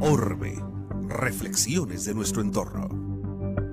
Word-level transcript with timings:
Orbe, 0.00 0.54
reflexiones 1.06 2.06
de 2.06 2.14
nuestro 2.14 2.40
entorno. 2.40 2.88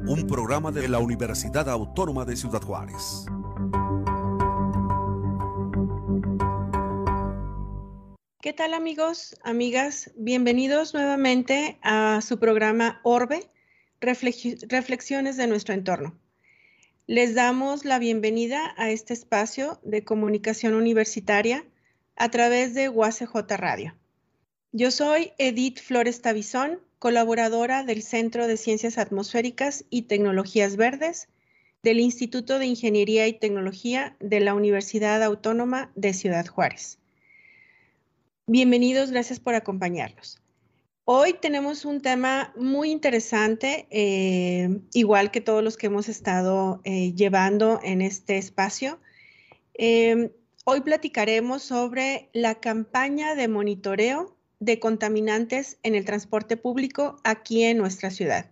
Un 0.06 0.28
programa 0.28 0.74
de 0.74 0.90
la 0.90 1.00
Universidad 1.00 1.70
Autónoma 1.70 2.26
de 2.26 2.36
Ciudad 2.36 2.62
Juárez. 2.62 3.26
¿Qué 8.42 8.52
tal 8.52 8.74
amigos, 8.74 9.40
amigas? 9.46 10.12
Bienvenidos 10.18 10.94
nuevamente 10.94 11.80
a 11.84 12.20
su 12.22 12.38
programa 12.38 13.00
Orbe, 13.04 13.50
reflexiones 14.02 15.38
de 15.38 15.48
nuestro 15.48 15.74
entorno. 15.74 16.20
Les 17.10 17.36
damos 17.36 17.86
la 17.86 18.00
bienvenida 18.00 18.74
a 18.76 18.92
este 18.92 19.14
espacio 19.14 19.80
de 19.82 20.04
comunicación 20.04 20.74
universitaria 20.74 21.64
a 22.18 22.30
través 22.30 22.74
de 22.74 22.90
UACJ 22.90 23.34
Radio. 23.56 23.96
Yo 24.74 24.92
soy 24.92 25.32
Edith 25.38 25.80
Flores 25.80 26.22
Tabizón, 26.22 26.82
colaboradora 27.00 27.86
del 27.86 28.04
Centro 28.04 28.46
de 28.46 28.58
Ciencias 28.58 28.98
Atmosféricas 28.98 29.86
y 29.90 30.02
Tecnologías 30.02 30.76
Verdes 30.76 31.30
del 31.82 32.02
Instituto 32.02 32.60
de 32.60 32.66
Ingeniería 32.66 33.26
y 33.26 33.40
Tecnología 33.40 34.18
de 34.20 34.42
la 34.42 34.54
Universidad 34.54 35.24
Autónoma 35.24 35.94
de 35.96 36.14
Ciudad 36.14 36.46
Juárez. 36.46 37.00
Bienvenidos, 38.48 39.12
gracias 39.12 39.40
por 39.40 39.56
acompañarnos. 39.56 40.42
Hoy 41.10 41.36
tenemos 41.40 41.86
un 41.86 42.02
tema 42.02 42.52
muy 42.58 42.92
interesante, 42.92 43.88
eh, 43.92 44.82
igual 44.92 45.32
que 45.32 45.40
todos 45.40 45.64
los 45.64 45.78
que 45.78 45.86
hemos 45.86 46.10
estado 46.10 46.82
eh, 46.84 47.14
llevando 47.14 47.80
en 47.82 48.02
este 48.02 48.38
espacio. 48.38 49.00
Eh, 49.76 50.34
hoy 50.66 50.82
platicaremos 50.82 51.64
sobre 51.64 52.30
la 52.34 52.56
campaña 52.56 53.36
de 53.36 53.48
monitoreo 53.48 54.36
de 54.60 54.82
contaminantes 54.82 55.80
en 55.82 55.96
el 55.96 56.04
transporte 56.04 56.58
público 56.58 57.22
aquí 57.24 57.64
en 57.64 57.78
nuestra 57.78 58.12
ciudad. 58.12 58.52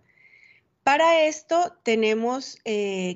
Para 0.82 1.26
esto 1.26 1.74
tenemos 1.82 2.56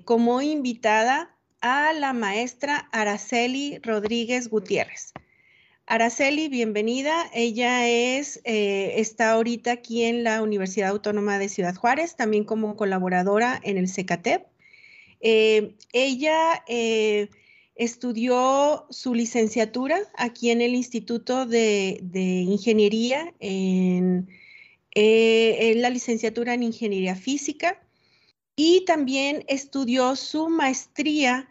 como 0.05 0.43
invitada 0.43 1.35
a 1.63 1.95
la 1.95 2.13
maestra 2.13 2.91
Araceli 2.93 3.79
Rodríguez 3.79 4.51
Gutiérrez. 4.51 5.15
Araceli, 5.91 6.49
bienvenida. 6.49 7.29
Ella 7.35 7.89
es, 7.89 8.41
eh, 8.45 8.93
está 8.99 9.33
ahorita 9.33 9.73
aquí 9.73 10.05
en 10.05 10.23
la 10.23 10.41
Universidad 10.41 10.91
Autónoma 10.91 11.37
de 11.41 11.49
Ciudad 11.49 11.75
Juárez, 11.75 12.15
también 12.15 12.45
como 12.45 12.77
colaboradora 12.77 13.61
en 13.65 13.77
el 13.77 13.89
CECATEP. 13.89 14.47
Eh, 15.21 15.75
ella 15.93 16.63
eh, 16.69 17.29
estudió 17.75 18.87
su 18.91 19.15
licenciatura 19.15 19.99
aquí 20.17 20.53
en 20.53 20.61
el 20.61 20.77
Instituto 20.77 21.45
de, 21.45 21.99
Ingeniería, 22.15 23.35
en, 23.41 24.29
en 24.95 25.83
la 25.83 25.91
licenciatura 25.91 26.55
en 26.55 26.63
Ingeniería 26.63 27.17
Física, 27.17 27.83
y 28.55 28.85
también 28.85 29.45
estudió 29.49 30.15
su 30.15 30.51
maestría 30.51 31.49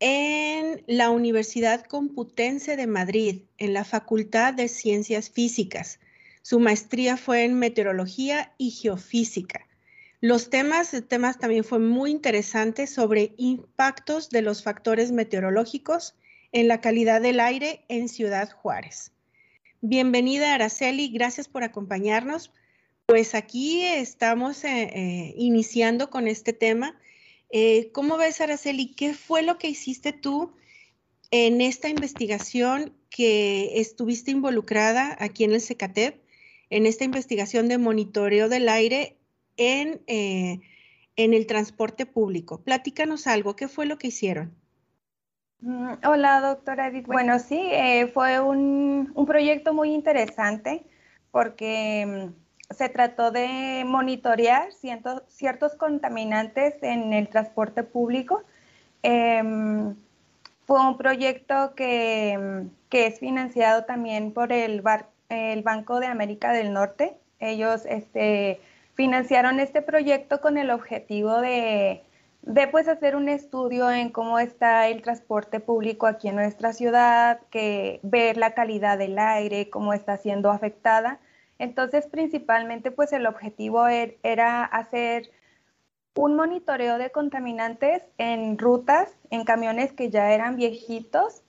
en 0.00 0.82
la 0.86 1.10
Universidad 1.10 1.84
Computense 1.84 2.76
de 2.76 2.86
Madrid, 2.86 3.42
en 3.58 3.74
la 3.74 3.84
Facultad 3.84 4.54
de 4.54 4.68
Ciencias 4.68 5.30
Físicas. 5.30 6.00
Su 6.42 6.58
maestría 6.58 7.18
fue 7.18 7.44
en 7.44 7.58
Meteorología 7.58 8.54
y 8.56 8.70
Geofísica. 8.70 9.66
Los 10.22 10.50
temas, 10.50 10.90
también 11.38 11.64
fue 11.64 11.78
muy 11.78 12.10
interesante 12.10 12.86
sobre 12.86 13.34
impactos 13.36 14.30
de 14.30 14.42
los 14.42 14.62
factores 14.62 15.12
meteorológicos 15.12 16.14
en 16.52 16.68
la 16.68 16.80
calidad 16.80 17.20
del 17.20 17.40
aire 17.40 17.84
en 17.88 18.08
Ciudad 18.08 18.50
Juárez. 18.50 19.12
Bienvenida 19.82 20.54
Araceli, 20.54 21.08
gracias 21.08 21.48
por 21.48 21.62
acompañarnos. 21.62 22.52
Pues 23.06 23.34
aquí 23.34 23.82
estamos 23.84 24.64
eh, 24.64 24.90
eh, 24.94 25.34
iniciando 25.36 26.10
con 26.10 26.26
este 26.26 26.52
tema 26.52 26.98
eh, 27.50 27.90
¿Cómo 27.92 28.16
ves, 28.16 28.40
Araceli? 28.40 28.94
¿Qué 28.94 29.14
fue 29.14 29.42
lo 29.42 29.58
que 29.58 29.68
hiciste 29.68 30.12
tú 30.12 30.52
en 31.30 31.60
esta 31.60 31.88
investigación 31.88 32.94
que 33.10 33.80
estuviste 33.80 34.30
involucrada 34.30 35.16
aquí 35.18 35.44
en 35.44 35.52
el 35.52 35.60
CECATEP, 35.60 36.22
en 36.70 36.86
esta 36.86 37.04
investigación 37.04 37.68
de 37.68 37.78
monitoreo 37.78 38.48
del 38.48 38.68
aire 38.68 39.16
en, 39.56 40.02
eh, 40.06 40.60
en 41.16 41.34
el 41.34 41.46
transporte 41.46 42.06
público? 42.06 42.62
Platícanos 42.62 43.26
algo, 43.26 43.56
¿qué 43.56 43.68
fue 43.68 43.86
lo 43.86 43.98
que 43.98 44.08
hicieron? 44.08 44.54
Mm, 45.62 45.92
hola, 46.06 46.40
doctora 46.40 46.88
Edith. 46.88 47.06
Bueno, 47.06 47.38
sí, 47.38 47.58
eh, 47.60 48.06
fue 48.12 48.40
un, 48.40 49.12
proyecto 49.26 49.74
muy 49.74 49.92
interesante 49.92 50.84
porque 51.30 52.06
mm, 52.06 52.39
se 52.70 52.88
trató 52.88 53.30
de 53.30 53.84
monitorear 53.84 54.68
ciertos 54.72 55.74
contaminantes 55.74 56.74
en 56.82 57.12
el 57.12 57.28
transporte 57.28 57.82
público. 57.82 58.42
Em, 59.02 59.96
fue 60.66 60.80
un 60.86 60.96
proyecto 60.96 61.74
que, 61.74 62.68
es 62.90 63.18
financiado 63.18 63.84
también 63.84 64.32
por 64.32 64.52
el, 64.52 64.82
el, 65.28 65.62
Banco 65.62 66.00
de 66.00 66.06
América 66.06 66.52
del 66.52 66.72
Norte. 66.72 67.16
Ellos 67.40 67.82
este, 67.86 68.60
financiaron 68.94 69.58
este 69.58 69.82
proyecto 69.82 70.40
con 70.40 70.56
el 70.56 70.70
objetivo 70.70 71.40
de, 71.40 72.04
de 72.42 72.68
pues, 72.68 72.86
hacer 72.86 73.16
un 73.16 73.28
estudio 73.28 73.90
en 73.90 74.10
cómo 74.10 74.38
está 74.38 74.86
el 74.88 75.02
transporte 75.02 75.58
público 75.58 76.06
aquí 76.06 76.28
en 76.28 76.36
nuestra 76.36 76.72
ciudad, 76.72 77.40
que 77.50 77.98
ver 78.02 78.36
la 78.36 78.54
calidad 78.54 78.96
del 78.98 79.18
aire, 79.18 79.70
cómo 79.70 79.92
está 79.92 80.16
siendo 80.18 80.50
afectada 80.50 81.18
entonces, 81.60 82.06
principalmente, 82.06 82.90
pues 82.90 83.12
el 83.12 83.26
objetivo 83.26 83.86
er, 83.86 84.16
era 84.22 84.64
hacer 84.64 85.30
un 86.14 86.34
monitoreo 86.34 86.96
de 86.96 87.10
contaminantes 87.10 88.02
en 88.16 88.58
rutas, 88.58 89.14
en 89.28 89.44
camiones 89.44 89.92
que 89.92 90.08
ya 90.08 90.32
eran 90.32 90.56
viejitos, 90.56 91.42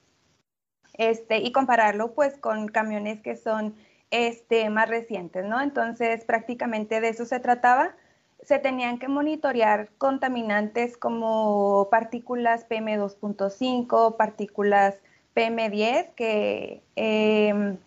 este, 0.98 1.38
y 1.38 1.54
compararlo 1.54 2.14
pues 2.14 2.38
con 2.38 2.68
camiones 2.68 3.22
que 3.22 3.38
son 3.38 3.74
este, 4.12 4.70
más 4.70 4.90
recientes, 4.90 5.46
¿no? 5.46 5.62
Entonces, 5.62 6.26
prácticamente 6.26 7.00
de 7.00 7.08
eso 7.08 7.24
se 7.26 7.40
trataba. 7.40 7.96
Se 8.44 8.60
tenían 8.60 9.00
que 9.00 9.08
monitorear 9.08 9.92
contaminantes 9.98 10.98
como 10.98 11.88
partículas 11.90 12.68
PM2.5, 12.68 14.18
partículas 14.18 15.02
PM10, 15.36 16.14
que 16.16 16.84
em, 16.98 17.78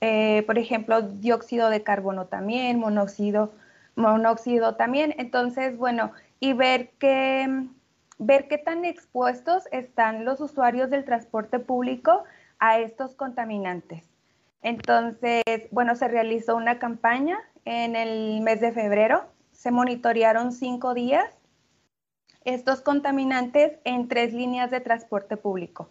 eh, 0.00 0.42
por 0.46 0.58
ejemplo, 0.58 1.02
dióxido 1.02 1.70
de 1.70 1.82
carbono 1.82 2.26
también, 2.26 2.78
monóxido, 2.78 3.52
monóxido 3.96 4.76
también. 4.76 5.14
Entonces, 5.18 5.76
bueno, 5.76 6.12
y 6.40 6.52
ver 6.54 6.90
qué, 6.98 7.66
ver 8.18 8.48
qué 8.48 8.58
tan 8.58 8.84
expuestos 8.84 9.64
están 9.72 10.24
los 10.24 10.40
usuarios 10.40 10.90
del 10.90 11.04
transporte 11.04 11.58
público 11.58 12.24
a 12.58 12.78
estos 12.78 13.14
contaminantes. 13.14 14.04
Entonces, 14.62 15.42
bueno, 15.70 15.94
se 15.96 16.08
realizó 16.08 16.56
una 16.56 16.78
campaña 16.78 17.38
en 17.64 17.96
el 17.96 18.40
mes 18.42 18.60
de 18.60 18.72
febrero, 18.72 19.24
se 19.52 19.70
monitorearon 19.70 20.52
cinco 20.52 20.94
días 20.94 21.26
estos 22.44 22.80
contaminantes 22.80 23.78
en 23.84 24.08
tres 24.08 24.32
líneas 24.32 24.70
de 24.70 24.80
transporte 24.80 25.36
público. 25.36 25.90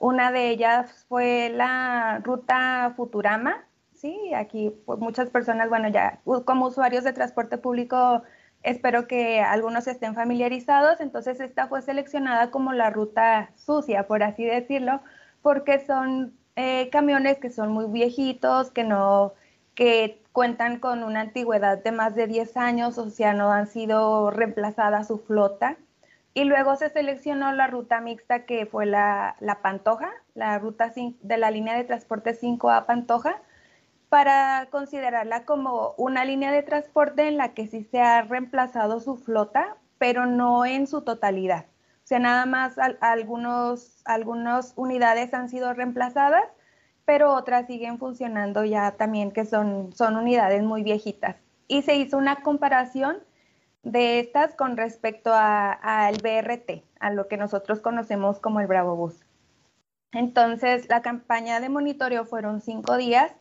Una 0.00 0.32
de 0.32 0.48
ellas 0.48 1.04
fue 1.08 1.50
la 1.50 2.20
ruta 2.24 2.94
Futurama, 2.96 3.66
sí, 3.92 4.32
aquí 4.34 4.70
pues, 4.86 4.98
muchas 4.98 5.28
personas, 5.28 5.68
bueno, 5.68 5.88
ya 5.88 6.20
como 6.46 6.66
usuarios 6.68 7.04
de 7.04 7.12
transporte 7.12 7.58
público, 7.58 8.22
espero 8.62 9.06
que 9.06 9.40
algunos 9.42 9.86
estén 9.86 10.14
familiarizados, 10.14 11.00
entonces 11.00 11.38
esta 11.40 11.68
fue 11.68 11.82
seleccionada 11.82 12.50
como 12.50 12.72
la 12.72 12.88
ruta 12.88 13.50
sucia, 13.56 14.06
por 14.06 14.22
así 14.22 14.42
decirlo, 14.44 15.02
porque 15.42 15.84
son 15.84 16.34
eh, 16.56 16.88
camiones 16.90 17.38
que 17.38 17.50
son 17.50 17.70
muy 17.70 17.86
viejitos, 17.86 18.70
que 18.70 18.84
no, 18.84 19.34
que 19.74 20.22
cuentan 20.32 20.78
con 20.80 21.02
una 21.04 21.20
antigüedad 21.20 21.82
de 21.82 21.92
más 21.92 22.14
de 22.14 22.26
10 22.26 22.56
años, 22.56 22.96
o 22.96 23.10
sea, 23.10 23.34
no 23.34 23.52
han 23.52 23.66
sido 23.66 24.30
reemplazadas 24.30 25.08
su 25.08 25.18
flota. 25.18 25.76
Y 26.32 26.44
luego 26.44 26.76
se 26.76 26.90
seleccionó 26.90 27.52
la 27.52 27.66
ruta 27.66 28.00
mixta 28.00 28.44
que 28.44 28.66
fue 28.66 28.86
la, 28.86 29.36
Pantoja, 29.62 30.10
la 30.34 30.58
ruta 30.58 30.92
de 30.94 31.36
la 31.36 31.50
línea 31.50 31.76
de 31.76 31.84
transporte 31.84 32.38
5A 32.38 32.86
Pantoja, 32.86 33.40
para 34.08 34.68
considerarla 34.70 35.44
como 35.44 35.94
una 35.96 36.24
línea 36.24 36.52
de 36.52 36.62
transporte 36.62 37.28
en 37.28 37.36
la 37.36 37.54
que 37.54 37.66
sí 37.66 37.84
se 37.84 38.00
ha 38.00 38.22
reemplazado 38.22 39.00
su 39.00 39.16
flota, 39.16 39.76
pero 39.98 40.26
no 40.26 40.64
en 40.64 40.86
su 40.86 41.02
totalidad. 41.02 41.66
O 42.04 42.06
sea, 42.10 42.18
nada 42.18 42.46
más 42.46 42.76
algunos, 43.00 44.02
algunas 44.04 44.72
unidades 44.76 45.32
han 45.34 45.48
sido 45.48 45.72
reemplazadas, 45.74 46.44
pero 47.04 47.34
otras 47.34 47.66
siguen 47.66 47.98
funcionando 47.98 48.64
ya 48.64 48.92
también, 48.92 49.32
que 49.32 49.44
son, 49.44 49.92
son 49.94 50.16
unidades 50.16 50.62
muy 50.62 50.82
viejitas. 50.82 51.36
Y 51.68 51.82
se 51.82 51.96
hizo 51.96 52.16
una 52.16 52.42
comparación 52.42 53.18
de 53.82 54.20
estas 54.20 54.54
con 54.54 54.76
respecto 54.76 55.32
al 55.34 56.16
BRT, 56.22 56.84
a 57.00 57.10
lo 57.10 57.28
que 57.28 57.36
nosotros 57.36 57.80
conocemos 57.80 58.38
como 58.40 58.60
el 58.60 58.66
Bravo 58.66 58.96
Bus. 58.96 59.24
Entonces, 60.12 60.88
la 60.88 61.02
campaña 61.02 61.60
de 61.60 61.68
monitoreo 61.68 62.24
fueron 62.24 62.60
cinco 62.60 62.96
días. 62.96 63.32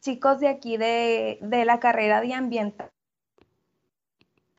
Chicos 0.00 0.40
de 0.40 0.48
aquí 0.48 0.76
de, 0.76 1.38
de 1.42 1.64
la 1.64 1.80
carrera 1.80 2.20
de 2.20 2.34
ambiente 2.34 2.84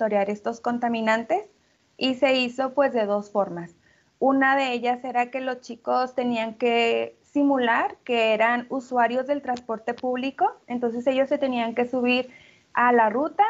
monitorear 0.03 0.29
estos 0.29 0.59
contaminantes 0.59 1.49
y 1.97 2.15
se 2.15 2.35
hizo 2.35 2.73
pues 2.73 2.93
de 2.93 3.05
dos 3.05 3.31
formas. 3.31 3.75
Una 4.19 4.55
de 4.55 4.73
ellas 4.73 5.03
era 5.03 5.31
que 5.31 5.41
los 5.41 5.61
chicos 5.61 6.15
tenían 6.15 6.55
que 6.55 7.17
simular 7.21 7.97
que 8.03 8.33
eran 8.33 8.67
usuarios 8.69 9.27
del 9.27 9.41
transporte 9.41 9.93
público, 9.93 10.51
entonces 10.67 11.05
ellos 11.07 11.29
se 11.29 11.37
tenían 11.37 11.75
que 11.75 11.85
subir 11.85 12.29
a 12.73 12.91
la 12.91 13.09
ruta, 13.09 13.43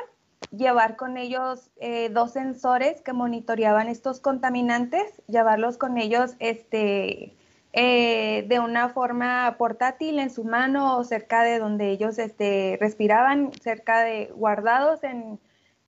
llevar 0.52 0.96
con 0.96 1.18
ellos 1.18 1.72
eh, 1.80 2.10
dos 2.10 2.34
sensores 2.34 3.02
que 3.02 3.14
monitoreaban 3.14 3.88
estos 3.88 4.20
contaminantes, 4.20 5.22
llevarlos 5.28 5.78
con 5.78 5.98
ellos 5.98 6.36
este, 6.40 7.36
eh, 7.74 8.46
de 8.48 8.60
una 8.60 8.90
forma 8.90 9.56
portátil 9.58 10.20
en 10.20 10.30
su 10.30 10.44
mano 10.44 10.98
o 10.98 11.04
cerca 11.04 11.44
de 11.44 11.60
donde 11.60 11.90
ellos 11.90 12.20
este, 12.20 12.78
respiraban, 12.80 13.52
cerca 13.62 14.02
de 14.02 14.32
guardados 14.36 15.04
en, 15.04 15.40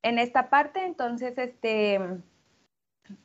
en 0.02 0.20
esta 0.20 0.50
parte. 0.50 0.84
Entonces, 0.84 1.38
este, 1.38 2.00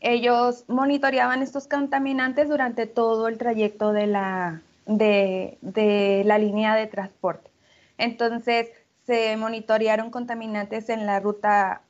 ellos 0.00 0.64
monitoreaban 0.68 1.42
estos 1.42 1.66
contaminantes 1.68 2.48
durante 2.48 2.86
todo 2.86 3.28
el 3.28 3.38
trayecto 3.38 3.92
de 3.92 4.06
la, 4.06 4.62
de, 4.86 5.58
de 5.62 6.22
la 6.26 6.38
línea 6.38 6.74
de 6.74 6.86
transporte. 6.86 7.50
Entonces, 7.96 8.70
se 9.10 9.36
monitorearon 9.36 10.12
contaminantes 10.12 10.88
en 10.88 11.04
la 11.04 11.18
ruta 11.18 11.82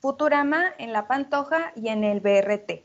Futurama, 0.00 0.66
en 0.76 0.92
la 0.92 1.06
Pantoja 1.06 1.72
y 1.76 1.88
en 1.88 2.04
el 2.04 2.20
BRT. 2.20 2.84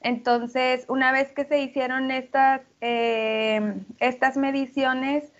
Entonces, 0.00 0.84
una 0.88 1.12
vez 1.12 1.30
que 1.30 1.44
se 1.44 1.60
hicieron 1.60 2.10
estas, 2.10 2.62
eh, 2.80 3.76
estas 4.00 4.36
mediciones 4.36 5.32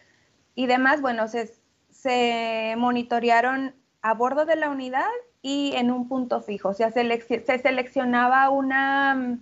y 0.54 0.66
demás, 0.66 1.00
bueno, 1.00 1.26
se, 1.26 1.52
se, 1.90 2.76
monitorearon 2.78 3.74
a 4.02 4.14
bordo 4.14 4.44
de 4.44 4.54
la 4.54 4.70
unidad 4.70 5.10
y 5.42 5.72
en 5.74 5.90
un 5.90 6.06
punto 6.06 6.42
fijo. 6.42 6.68
O 6.68 6.74
sea, 6.74 6.92
se 6.92 7.58
seleccionaba 7.58 8.50
una, 8.50 9.40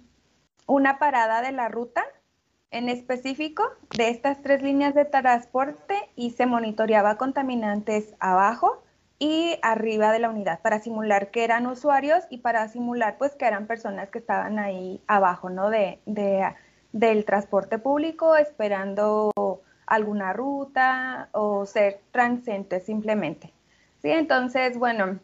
una 0.66 0.98
parada 0.98 1.42
de 1.42 1.52
la 1.52 1.68
ruta 1.68 2.02
en 2.72 2.88
específico 2.88 3.62
de 3.96 4.08
estas 4.08 4.42
tres 4.42 4.62
líneas 4.62 4.94
de 4.94 5.04
transporte 5.04 5.94
y 6.16 6.30
se 6.30 6.46
monitoreaba 6.46 7.16
contaminantes 7.16 8.14
abajo 8.18 8.82
y 9.18 9.56
arriba 9.62 10.10
de 10.10 10.18
la 10.18 10.30
unidad 10.30 10.60
para 10.62 10.80
simular 10.80 11.30
que 11.30 11.44
eran 11.44 11.66
usuarios 11.66 12.24
y 12.30 12.38
para 12.38 12.66
simular 12.68 13.18
pues 13.18 13.36
que 13.36 13.46
eran 13.46 13.66
personas 13.66 14.10
que 14.10 14.18
estaban 14.18 14.58
ahí 14.58 15.00
abajo, 15.06 15.50
¿no? 15.50 15.70
De, 15.70 16.00
del 16.92 17.24
transporte 17.24 17.78
público 17.78 18.36
esperando 18.36 19.30
alguna 19.86 20.32
ruta 20.32 21.28
o 21.32 21.66
ser 21.66 22.00
transentes 22.10 22.84
simplemente. 22.84 23.52
Sí, 24.00 24.10
entonces, 24.10 24.78
bueno, 24.78 25.20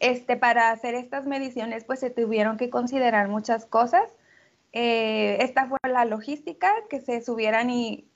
este, 0.00 0.36
para 0.36 0.70
hacer 0.70 0.94
estas 0.94 1.26
mediciones 1.26 1.84
pues 1.84 2.00
se 2.00 2.10
tuvieron 2.10 2.56
que 2.56 2.70
considerar 2.70 3.28
muchas 3.28 3.66
cosas 3.66 4.08
eh, 4.72 5.38
esta 5.40 5.68
fue 5.68 5.78
la 5.88 6.04
logística, 6.04 6.72
que 6.88 7.00
se 7.00 7.20
subieran 7.22 7.70
y, 7.70 8.10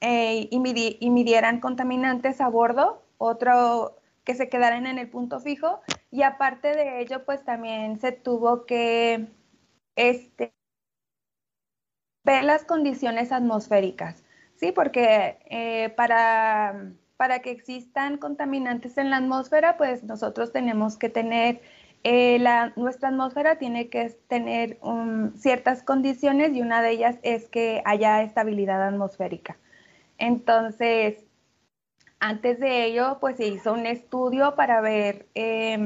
eh, 0.00 0.48
y, 0.50 1.10
midieran 1.10 1.60
contaminantes 1.60 2.40
a 2.40 2.48
bordo, 2.48 3.02
otro 3.18 3.96
que 4.24 4.34
se 4.34 4.48
quedaran 4.48 4.86
en 4.86 4.98
el 4.98 5.08
punto 5.08 5.40
fijo 5.40 5.80
y 6.10 6.22
aparte 6.22 6.74
de 6.76 7.00
ello 7.00 7.24
pues 7.24 7.44
también 7.44 7.98
se 8.00 8.12
tuvo 8.12 8.66
que 8.66 9.28
este, 9.96 10.54
ver 12.24 12.44
las 12.44 12.64
condiciones 12.64 13.32
atmosféricas, 13.32 14.24
¿sí? 14.56 14.72
Porque 14.72 15.38
eh, 15.50 15.90
para, 15.96 16.92
para 17.16 17.40
que 17.40 17.50
existan 17.50 18.18
contaminantes 18.18 18.98
en 18.98 19.10
la 19.10 19.16
atmósfera 19.18 19.76
pues 19.76 20.04
nosotros 20.04 20.52
tenemos 20.52 20.96
que 20.96 21.08
tener 21.08 21.62
eh, 22.04 22.42
nuestra 22.76 23.10
atmósfera 23.10 23.58
tiene 23.58 23.88
que 23.88 24.10
tener 24.28 24.78
ciertas 25.36 25.82
condiciones 25.82 26.52
y 26.52 26.60
una 26.60 26.82
de 26.82 26.90
ellas 26.90 27.16
es 27.22 27.48
que 27.48 27.82
haya 27.84 28.22
estabilidad 28.22 28.86
atmosférica. 28.86 29.56
Entonces, 30.18 31.24
antes 32.18 32.58
de 32.60 32.84
ello, 32.86 33.18
pues 33.20 33.36
se 33.36 33.46
hizo 33.46 33.72
un 33.72 33.86
estudio 33.86 34.54
para 34.56 34.80
ver 34.80 35.26
eh, 35.34 35.78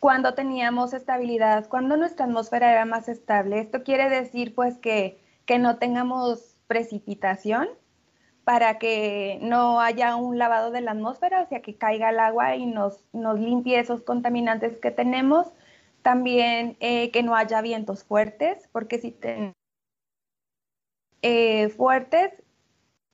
cuándo 0.00 0.34
teníamos 0.34 0.94
estabilidad, 0.94 1.68
cuándo 1.68 1.96
nuestra 1.96 2.26
atmósfera 2.26 2.72
era 2.72 2.84
más 2.84 3.08
estable. 3.08 3.60
Esto 3.60 3.82
quiere 3.82 4.08
decir 4.08 4.54
pues 4.54 4.78
que 4.78 5.18
no 5.58 5.76
tengamos 5.76 6.56
precipitación, 6.66 7.68
para 8.44 8.78
que 8.78 9.38
no 9.42 9.80
haya 9.80 10.16
un 10.16 10.38
lavado 10.38 10.70
de 10.70 10.82
la 10.82 10.92
atmósfera, 10.92 11.42
o 11.42 11.46
sea, 11.48 11.62
que 11.62 11.76
caiga 11.76 12.10
el 12.10 12.20
agua 12.20 12.56
y 12.56 12.66
nos, 12.66 13.04
nos 13.12 13.40
limpie 13.40 13.78
esos 13.80 14.02
contaminantes 14.02 14.76
que 14.78 14.90
tenemos. 14.90 15.52
También 16.02 16.76
eh, 16.80 17.10
que 17.10 17.22
no 17.22 17.34
haya 17.34 17.62
vientos 17.62 18.04
fuertes, 18.04 18.68
porque 18.72 18.98
si 18.98 19.10
tenemos 19.10 19.54
eh, 21.22 21.70
fuertes 21.70 22.42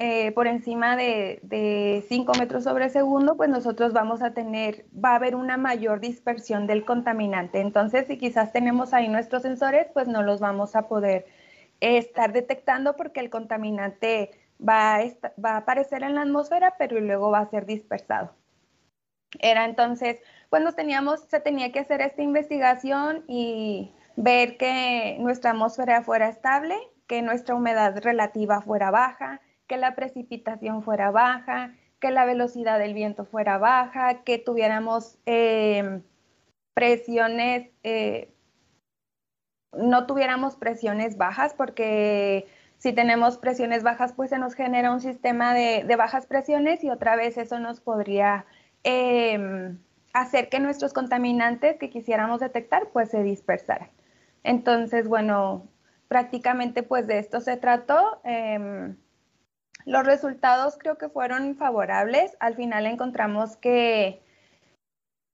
eh, 0.01 0.33
por 0.33 0.49
encima 0.49 0.97
de, 0.97 2.05
5 2.09 2.33
metros 2.39 2.65
sobre 2.65 2.89
segundo, 2.89 3.37
pues 3.37 3.49
nosotros 3.51 3.93
vamos 3.93 4.23
a 4.23 4.33
tener, 4.35 4.87
va 4.93 5.11
a 5.13 5.17
haber 5.17 5.37
una 5.37 5.57
mayor 5.57 6.01
dispersión 6.01 6.67
del 6.67 6.85
contaminante. 6.85 7.61
Entonces, 7.61 8.07
si 8.09 8.19
quizás 8.19 8.53
tenemos 8.53 8.95
ahí 8.95 9.09
nuestros 9.09 9.43
sensores, 9.43 9.87
pues 9.93 10.09
no 10.09 10.23
los 10.23 10.41
vamos 10.41 10.75
a 10.75 10.89
poder 10.89 11.27
estar 11.81 12.33
detectando 12.33 12.97
porque 12.97 13.21
el 13.21 13.31
contaminante 13.31 14.31
va 14.67 14.97
a, 14.97 15.57
aparecer 15.57 16.03
en 16.03 16.15
la 16.15 16.23
atmósfera, 16.23 16.75
pero 16.79 17.01
luego 17.01 17.31
va 17.31 17.41
a 17.41 17.51
ser 17.51 17.67
dispersado. 17.67 18.35
Era 19.39 19.65
entonces, 19.65 20.21
cuando 20.49 20.73
teníamos, 20.73 21.21
se 21.29 21.41
tenía 21.41 21.73
que 21.73 21.81
hacer 21.81 22.01
esta 22.01 22.23
investigación 22.23 23.25
y 23.29 23.93
ver 24.17 24.57
que 24.57 25.17
nuestra 25.21 25.53
atmósfera 25.53 26.03
fuera 26.03 26.29
estable, 26.29 26.77
que 27.07 27.23
nuestra 27.23 27.55
humedad 27.55 27.97
relativa 28.03 28.61
fuera 28.61 28.91
baja, 28.91 29.41
que 29.67 29.77
la 29.77 29.95
precipitación 29.95 30.83
fuera 30.83 31.11
baja, 31.11 31.75
que 32.01 32.11
la 32.11 32.25
velocidad 32.25 32.79
del 32.79 32.95
viento 32.95 33.25
fuera 33.25 33.59
baja, 33.59 34.25
que 34.25 34.39
tuviéramos 34.39 35.19
eh, 35.27 36.01
presiones, 36.75 37.71
eh, 37.85 38.35
no 39.73 40.07
tuviéramos 40.07 40.57
presiones 40.57 41.17
bajas 41.17 41.55
porque 41.55 42.49
si 42.81 42.95
tenemos 42.95 43.37
presiones 43.37 43.83
bajas, 43.83 44.15
pues 44.15 44.31
se 44.31 44.39
nos 44.39 44.55
genera 44.55 44.91
un 44.91 45.03
sistema 45.03 45.53
de, 45.53 45.85
bajas 45.97 46.25
presiones 46.25 46.83
y 46.83 46.89
otra 46.89 47.15
vez 47.15 47.37
eso 47.37 47.59
nos 47.59 47.79
podría 47.83 48.47
em, 48.85 49.79
hacer 50.15 50.49
que 50.49 50.61
nuestros 50.61 50.95
contaminantes 50.95 51.77
que 51.77 51.91
quisiéramos 51.91 52.41
detectar, 52.41 52.89
pues 52.91 53.11
se 53.11 53.23
dispersaran. 53.23 53.91
Entonces, 54.45 55.09
bueno, 55.09 55.69
prácticamente 56.09 56.83
pues 56.83 57.07
de 57.07 57.19
esto 57.19 57.43
se 57.43 57.59
trató. 57.59 58.23
Em, 58.25 58.97
los 59.85 60.07
resultados 60.07 60.79
creo 60.79 60.97
que 60.97 61.11
fueron 61.11 61.57
favorables. 61.57 62.35
Al 62.41 62.55
final 62.57 62.87
encontramos 62.87 63.59
que 63.59 64.23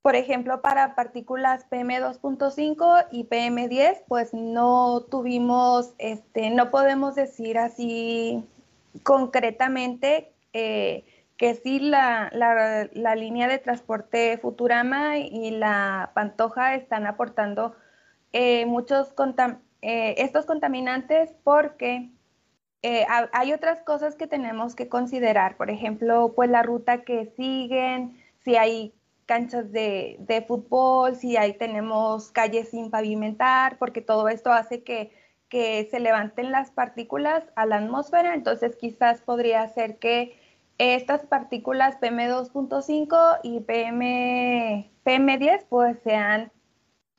por 0.07 0.15
ejemplo, 0.15 0.63
para 0.63 0.95
partículas 0.95 1.69
PM2.5 1.69 3.09
y 3.11 3.25
PM10, 3.25 4.05
pues 4.07 4.33
no 4.33 5.01
tuvimos, 5.11 5.95
este, 5.99 6.51
no 6.51 6.71
podemos 6.71 7.17
decir 7.17 7.59
así 7.59 8.45
concretamente 9.03 10.33
eh, 10.53 11.05
que 11.37 11.57
sí 11.57 11.81
la, 11.81 12.31
línea 13.17 13.49
de 13.49 13.59
transporte 13.59 14.39
Futurama 14.39 15.19
y 15.19 15.51
la 15.51 16.13
Pantoja 16.15 16.77
están 16.77 17.09
aportando 17.09 17.75
eh, 18.33 18.65
muchos 18.65 19.13
eh, 19.83 20.15
estos 20.19 20.47
contaminantes 20.47 21.35
porque 21.43 22.13
hay 23.33 23.53
otras 23.53 23.83
cosas 23.83 24.15
que 24.15 24.29
tenemos 24.29 24.77
que 24.77 24.89
considerar, 24.89 25.57
por 25.57 25.69
ejemplo, 25.69 26.33
pues 26.37 26.49
la 26.49 26.63
ruta 26.63 27.03
que 27.03 27.27
siguen, 27.37 28.23
si 28.45 28.55
hay 28.55 28.93
canchas 29.27 29.73
de, 29.73 30.45
fútbol, 30.47 31.17
si 31.17 31.37
ahí 31.37 31.53
tenemos 31.53 32.31
calles 32.31 32.71
sin 32.71 32.91
pavimentar, 32.91 33.77
porque 33.79 34.01
todo 34.01 34.29
esto 34.29 34.53
hace 34.53 34.83
que, 34.83 35.13
se 35.51 36.01
levanten 36.01 36.53
las 36.53 36.71
partículas 36.71 37.43
a 37.57 37.65
la 37.65 37.77
atmósfera, 37.77 38.35
entonces 38.35 38.77
quizás 38.77 39.23
podría 39.23 39.67
ser 39.69 39.99
que 39.99 40.39
estas 40.77 41.25
partículas 41.25 41.99
PM2.5 41.99 43.41
y 43.43 43.61
PM, 43.61 44.91
PM10 45.03 45.65
pues 45.71 45.99
sean, 46.03 46.53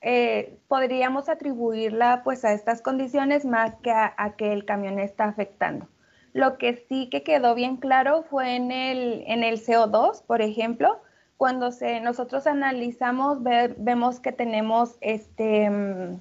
eh, 0.02 0.56
podríamos 0.68 1.28
atribuirla 1.28 2.22
pues 2.22 2.44
a 2.44 2.52
estas 2.52 2.80
condiciones 2.80 3.44
más 3.44 3.74
que 3.82 3.90
a, 3.90 4.14
a, 4.16 4.36
que 4.36 4.52
el 4.52 4.64
camión 4.64 5.00
está 5.00 5.24
afectando. 5.24 5.88
Lo 6.32 6.58
que 6.58 6.76
sí 6.88 7.08
que 7.10 7.24
quedó 7.24 7.56
bien 7.56 7.78
claro 7.78 8.22
fue 8.22 8.54
en 8.54 8.70
el, 8.70 9.24
en 9.26 9.42
el 9.42 9.60
CO2, 9.60 10.22
por 10.24 10.42
ejemplo, 10.42 11.00
cuando 11.38 11.70
se, 11.70 12.00
nosotros 12.00 12.46
analizamos, 12.48 13.38
vemos 13.42 14.20
que 14.20 14.32
tenemos 14.32 14.96
este, 15.00 15.70
mm, 15.70 16.20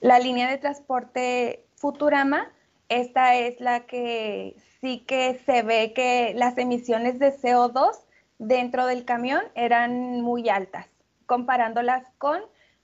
la 0.00 0.18
línea 0.18 0.50
de 0.50 0.58
transporte 0.58 1.64
Futurama. 1.76 2.50
Esta 2.88 3.36
es 3.36 3.60
la 3.60 3.86
que 3.86 4.56
sí 4.80 5.04
que 5.06 5.40
se 5.46 5.62
ve 5.62 5.92
que 5.94 6.34
las 6.36 6.58
emisiones 6.58 7.18
de 7.20 7.32
CO2 7.32 7.96
dentro 8.38 8.86
del 8.86 9.04
camión 9.04 9.40
eran 9.54 10.20
muy 10.20 10.48
altas, 10.48 10.88
comparándolas 11.26 12.04
con 12.18 12.40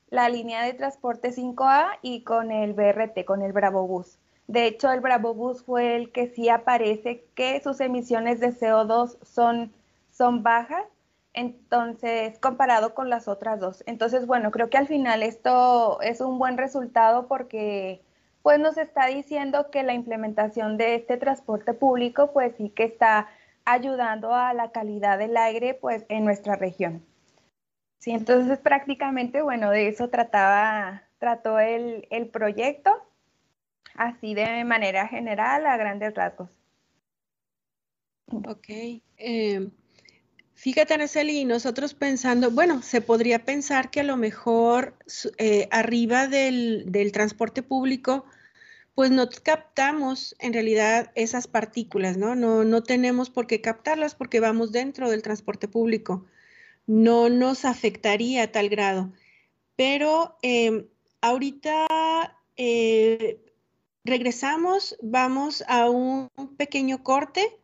la 0.09 0.29
línea 0.29 0.63
de 0.63 0.73
transporte 0.75 1.33
5A 1.33 1.99
y 2.01 2.23
con 2.23 2.53
el 2.53 2.75
BRT, 2.75 3.25
con 3.25 3.43
el 3.43 3.53
Bravo 3.53 3.87
Bus. 3.89 4.19
De 4.47 4.67
hecho, 4.67 4.91
el 4.93 5.01
Bravo 5.01 5.35
Bus 5.35 5.65
fue 5.65 5.97
el 5.97 6.13
que 6.13 6.29
sí 6.29 6.49
aparece 6.49 7.25
que 7.35 7.61
sus 7.61 7.81
emisiones 7.81 8.39
de 8.39 8.53
CO2 8.53 9.19
son, 9.25 9.73
son 10.11 10.43
bajas, 10.45 10.85
entonces, 11.33 12.39
comparado 12.39 12.95
con 12.95 13.09
las 13.09 13.29
otras 13.29 13.61
dos. 13.61 13.85
Entonces, 13.87 14.27
bueno, 14.27 14.51
creo 14.51 14.69
que 14.69 14.79
al 14.79 14.89
final 14.89 15.23
esto 15.23 16.01
es 16.03 16.21
un 16.21 16.39
buen 16.39 16.59
resultado 16.59 17.29
porque 17.29 18.03
pues 18.43 18.59
nos 18.59 18.79
está 18.79 19.07
diciendo 19.07 19.71
que 19.71 19.83
la 19.83 19.93
implementación 19.95 20.77
de 20.77 20.95
este 20.95 21.19
transporte 21.19 21.75
público 21.75 22.33
pues 22.33 22.55
sí 22.57 22.71
que 22.71 22.85
está 22.85 23.29
ayudando 23.65 24.35
a 24.35 24.55
la 24.55 24.73
calidad 24.73 25.19
del 25.19 25.37
aire 25.37 25.75
pues 25.75 26.05
en 26.09 26.25
nuestra 26.25 26.57
región. 26.57 27.05
Sí, 27.99 28.13
entonces 28.13 28.59
prácticamente, 28.59 29.43
bueno, 29.43 29.71
de 29.71 29.89
eso 29.89 30.09
trataba, 30.09 31.03
trató 31.19 31.61
el, 31.61 32.07
proyecto, 32.33 32.91
así 33.95 34.35
de 34.35 34.65
manera 34.65 35.07
general, 35.07 35.67
a 35.67 35.77
grandes 35.77 36.15
rasgos. 36.15 36.49
Ok. 38.47 38.69
Eh, 39.19 39.71
fíjate, 40.61 40.95
Araceli, 40.95 41.45
nosotros 41.45 41.95
pensando, 41.95 42.51
bueno, 42.51 42.83
se 42.83 43.01
podría 43.01 43.45
pensar 43.45 43.91
que 43.91 44.01
a 44.01 44.05
lo 44.05 44.17
mejor 44.17 44.95
eh, 45.39 45.69
arriba 45.71 46.27
del, 46.27 46.85
del 46.87 47.13
transporte 47.13 47.63
público, 47.63 48.25
pues 48.95 49.11
no 49.11 49.29
captamos 49.43 50.37
en 50.39 50.53
realidad 50.53 51.11
esas 51.15 51.47
partículas, 51.47 52.17
¿no? 52.17 52.35
¿no? 52.35 52.65
No 52.65 52.83
tenemos 52.83 53.31
por 53.31 53.47
qué 53.47 53.61
captarlas 53.61 54.15
porque 54.15 54.41
vamos 54.41 54.73
dentro 54.73 55.11
del 55.11 55.23
transporte 55.23 55.69
público 55.69 56.27
no 56.91 57.29
nos 57.29 57.65
afectaría 57.65 58.43
a 58.43 58.53
tal 58.53 58.69
grado. 58.69 59.13
Pero 59.77 60.37
em, 60.43 60.87
ahorita 61.21 61.87
eh, 62.57 63.41
regresamos, 64.05 64.97
vamos 65.01 65.63
a 65.69 65.89
un 65.89 66.29
pequeño 66.57 67.05
corte 67.05 67.57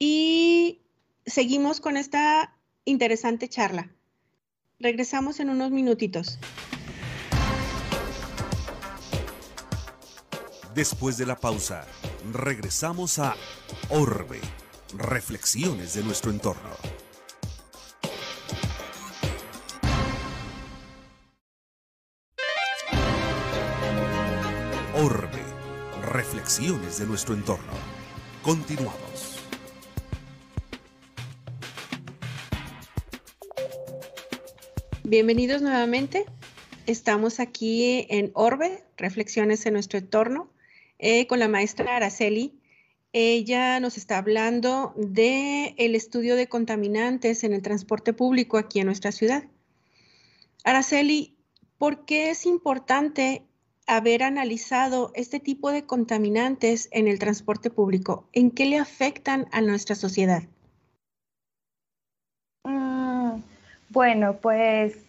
y 0.00 0.80
seguimos 1.28 1.80
con 1.80 1.96
esta 1.96 2.54
interesante 2.84 3.48
charla. 3.48 3.90
Regresamos 4.78 5.40
en 5.40 5.50
unos 5.50 5.70
minutitos. 5.70 6.38
Después 10.74 11.16
de 11.18 11.26
la 11.26 11.36
pausa, 11.36 11.86
regresamos 12.32 13.18
a 13.18 13.34
Orbe, 13.88 14.40
reflexiones 14.96 15.94
de 15.94 16.04
nuestro 16.04 16.30
entorno. 16.30 16.70
Orbe, 24.94 25.42
reflexiones 26.12 26.98
de 26.98 27.06
nuestro 27.06 27.34
entorno. 27.34 27.72
Continuamos. 28.42 29.07
Bienvenidos 35.08 35.62
nuevamente. 35.62 36.26
Estamos 36.84 37.40
aquí 37.40 38.06
en 38.10 38.30
Orbe, 38.34 38.84
reflexiones 38.98 39.64
en 39.64 39.72
nuestro 39.72 39.98
entorno, 39.98 40.50
eh, 40.98 41.26
con 41.26 41.38
la 41.38 41.48
maestra 41.48 41.96
Araceli. 41.96 42.60
Ella 43.14 43.80
nos 43.80 43.96
está 43.96 44.18
hablando 44.18 44.92
del 44.98 45.74
el 45.78 45.94
estudio 45.94 46.36
de 46.36 46.46
contaminantes 46.46 47.42
en 47.42 47.54
el 47.54 47.62
transporte 47.62 48.12
público 48.12 48.58
aquí 48.58 48.80
en 48.80 48.86
nuestra 48.86 49.10
ciudad. 49.10 49.44
Araceli, 50.62 51.38
¿por 51.78 52.04
qué 52.04 52.28
es 52.28 52.44
importante 52.44 53.46
haber 53.86 54.22
analizado 54.22 55.10
este 55.14 55.40
tipo 55.40 55.70
de 55.70 55.86
contaminantes 55.86 56.90
en 56.92 57.08
el 57.08 57.18
transporte 57.18 57.70
público? 57.70 58.28
¿En 58.34 58.50
qué 58.50 58.66
le 58.66 58.76
afectan 58.76 59.46
a 59.52 59.62
nuestra 59.62 59.94
sociedad? 59.94 60.42
Mm, 62.64 63.40
bueno, 63.90 64.36
pues 64.40 65.04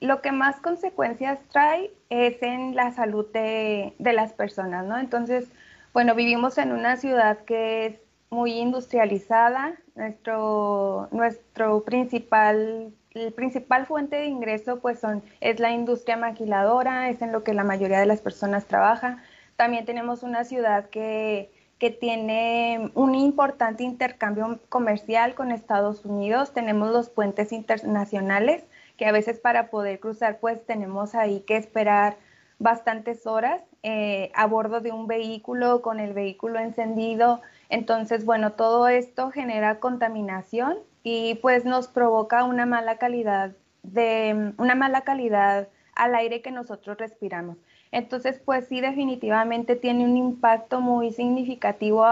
lo 0.00 0.20
que 0.20 0.32
más 0.32 0.60
consecuencias 0.60 1.38
trae 1.50 1.90
es 2.10 2.42
en 2.42 2.74
la 2.74 2.92
salud 2.92 3.26
de, 3.32 3.94
de, 3.98 4.12
las 4.12 4.32
personas, 4.32 4.84
¿no? 4.86 4.98
Entonces, 4.98 5.48
bueno, 5.92 6.14
vivimos 6.14 6.58
en 6.58 6.72
una 6.72 6.96
ciudad 6.96 7.38
que 7.44 7.86
es 7.86 8.00
muy 8.30 8.52
industrializada. 8.52 9.74
Nuestro, 9.94 11.08
nuestro 11.12 11.84
principal 11.84 12.92
el 13.14 13.32
principal 13.32 13.86
fuente 13.86 14.16
de 14.16 14.26
ingreso 14.26 14.80
pues 14.80 14.98
son, 14.98 15.22
es 15.40 15.60
la 15.60 15.70
industria 15.70 16.16
maquiladora, 16.16 17.10
es 17.10 17.22
en 17.22 17.32
lo 17.32 17.44
que 17.44 17.54
la 17.54 17.64
mayoría 17.64 18.00
de 18.00 18.06
las 18.06 18.20
personas 18.20 18.66
trabaja. 18.66 19.22
También 19.56 19.84
tenemos 19.84 20.24
una 20.24 20.44
ciudad 20.44 20.90
que, 20.90 21.52
que 21.78 21.90
tiene 21.90 22.90
un 22.94 23.14
importante 23.14 23.82
intercambio 23.82 24.58
comercial 24.68 25.34
con 25.34 25.50
Estados 25.50 26.04
Unidos. 26.04 26.52
Tenemos 26.52 26.90
los 26.92 27.10
puentes 27.10 27.52
internacionales 27.52 28.64
que 28.96 29.06
a 29.06 29.12
veces 29.12 29.40
para 29.40 29.70
poder 29.70 30.00
cruzar 30.00 30.38
pues 30.38 30.64
tenemos 30.64 31.14
ahí 31.14 31.40
que 31.40 31.56
esperar 31.56 32.16
bastantes 32.58 33.26
horas 33.26 33.60
eh, 33.82 34.30
a 34.34 34.46
bordo 34.46 34.80
de 34.80 34.92
un 34.92 35.06
vehículo 35.06 35.82
con 35.82 36.00
el 36.00 36.14
vehículo 36.14 36.58
encendido. 36.60 37.42
Entonces, 37.68 38.24
bueno, 38.24 38.52
todo 38.52 38.88
esto 38.88 39.30
genera 39.30 39.80
contaminación 39.80 40.78
y 41.02 41.34
pues 41.36 41.64
nos 41.64 41.88
provoca 41.88 42.44
una 42.44 42.66
mala 42.66 42.96
calidad 42.98 43.52
de 43.82 44.52
una 44.56 44.74
mala 44.74 45.02
calidad 45.02 45.68
al 45.94 46.14
aire 46.14 46.40
que 46.40 46.50
nosotros 46.50 46.96
respiramos. 46.96 47.58
Entonces, 47.94 48.40
pues 48.44 48.66
sí, 48.66 48.80
definitivamente 48.80 49.76
tiene 49.76 50.04
un 50.04 50.16
impacto 50.16 50.80
muy 50.80 51.12
significativo 51.12 52.04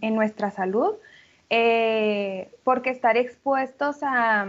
en 0.00 0.14
nuestra 0.16 0.50
salud, 0.50 0.96
eh, 1.50 2.50
porque 2.64 2.90
estar 2.90 3.16
expuestos 3.16 4.02
a, 4.02 4.44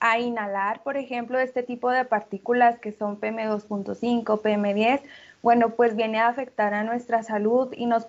a, 0.00 0.18
inhalar, 0.18 0.82
por 0.82 0.98
ejemplo, 0.98 1.38
este 1.38 1.62
tipo 1.62 1.90
de 1.90 2.04
partículas 2.04 2.78
que 2.78 2.92
son 2.92 3.18
PM2.5, 3.18 4.42
PM10, 4.42 5.00
bueno, 5.42 5.70
pues 5.70 5.96
viene 5.96 6.18
a 6.18 6.28
afectar 6.28 6.74
a 6.74 6.84
nuestra 6.84 7.22
salud 7.22 7.72
y 7.74 7.86
nos, 7.86 8.06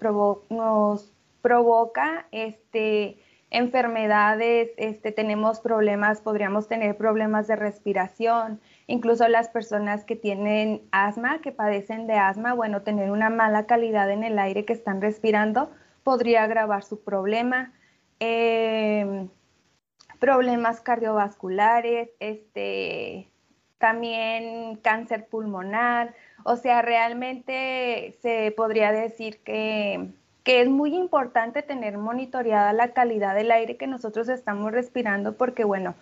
nos 0.49 1.13
provoca 1.41 2.27
este, 2.33 3.17
enfermedades, 3.49 4.71
este, 4.75 5.13
tenemos 5.13 5.61
problemas, 5.61 6.19
podríamos 6.19 6.67
tener 6.67 6.97
problemas 6.97 7.47
de 7.47 7.55
respiración, 7.55 8.59
incluso 8.87 9.27
las 9.27 9.49
personas 9.49 10.05
que 10.05 10.15
tienen 10.15 10.81
asma, 10.91 11.39
que 11.41 11.51
padecen 11.51 12.07
de 12.07 12.15
asma, 12.15 12.53
bueno, 12.53 12.81
tener 12.81 13.11
una 13.11 13.29
mala 13.29 13.65
calidad 13.65 14.09
en 14.09 14.23
el 14.23 14.39
aire 14.39 14.65
que 14.65 14.73
están 14.73 15.01
respirando 15.01 15.69
podría 16.03 16.43
agravar 16.43 16.83
su 16.83 17.03
problema. 17.03 17.73
Em, 18.19 19.29
problemas 20.19 20.81
cardiovasculares, 20.81 22.09
este, 22.19 23.29
también 23.77 24.77
cáncer 24.77 25.27
pulmonar, 25.27 26.15
o 26.43 26.55
sea, 26.55 26.81
realmente 26.81 28.17
se 28.21 28.51
podría 28.51 28.91
decir 28.91 29.39
que 29.43 30.09
que 30.47 30.61
es 30.61 30.69
muy 30.69 30.95
importante 30.95 31.61
tener 31.61 31.97
monitoreada 31.97 32.71
la 32.71 32.93
calidad 32.93 33.35
del 33.35 33.51
aire 33.51 33.75
que 33.75 33.85
nosotros 33.85 34.29
estamos 34.29 34.71
respirando 34.71 35.35
porque, 35.35 35.65
bueno, 35.65 35.93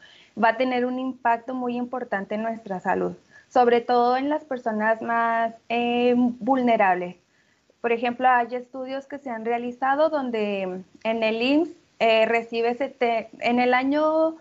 va 0.41 0.49
a 0.49 0.57
tener 0.57 0.85
un 0.85 0.99
impacto 0.99 1.53
muy 1.53 1.77
importante 1.77 2.35
en 2.35 2.43
nuestra 2.43 2.79
salud, 2.79 3.13
sobre 3.49 3.81
todo 3.81 4.17
en 4.17 4.29
las 4.29 4.43
personas 4.43 5.01
más 5.01 5.53
eh, 5.69 6.13
vulnerables. 6.17 7.15
Por 7.81 7.91
ejemplo, 7.91 8.27
hay 8.27 8.55
estudios 8.55 9.05
que 9.05 9.19
se 9.19 9.29
han 9.29 9.45
realizado 9.45 10.09
donde 10.09 10.81
en 11.03 11.23
el 11.23 11.41
IMSS 11.41 11.69
eh, 11.99 12.25
recibe 12.25 12.75
en 13.39 13.59
el 13.59 13.73
año 13.73 14.37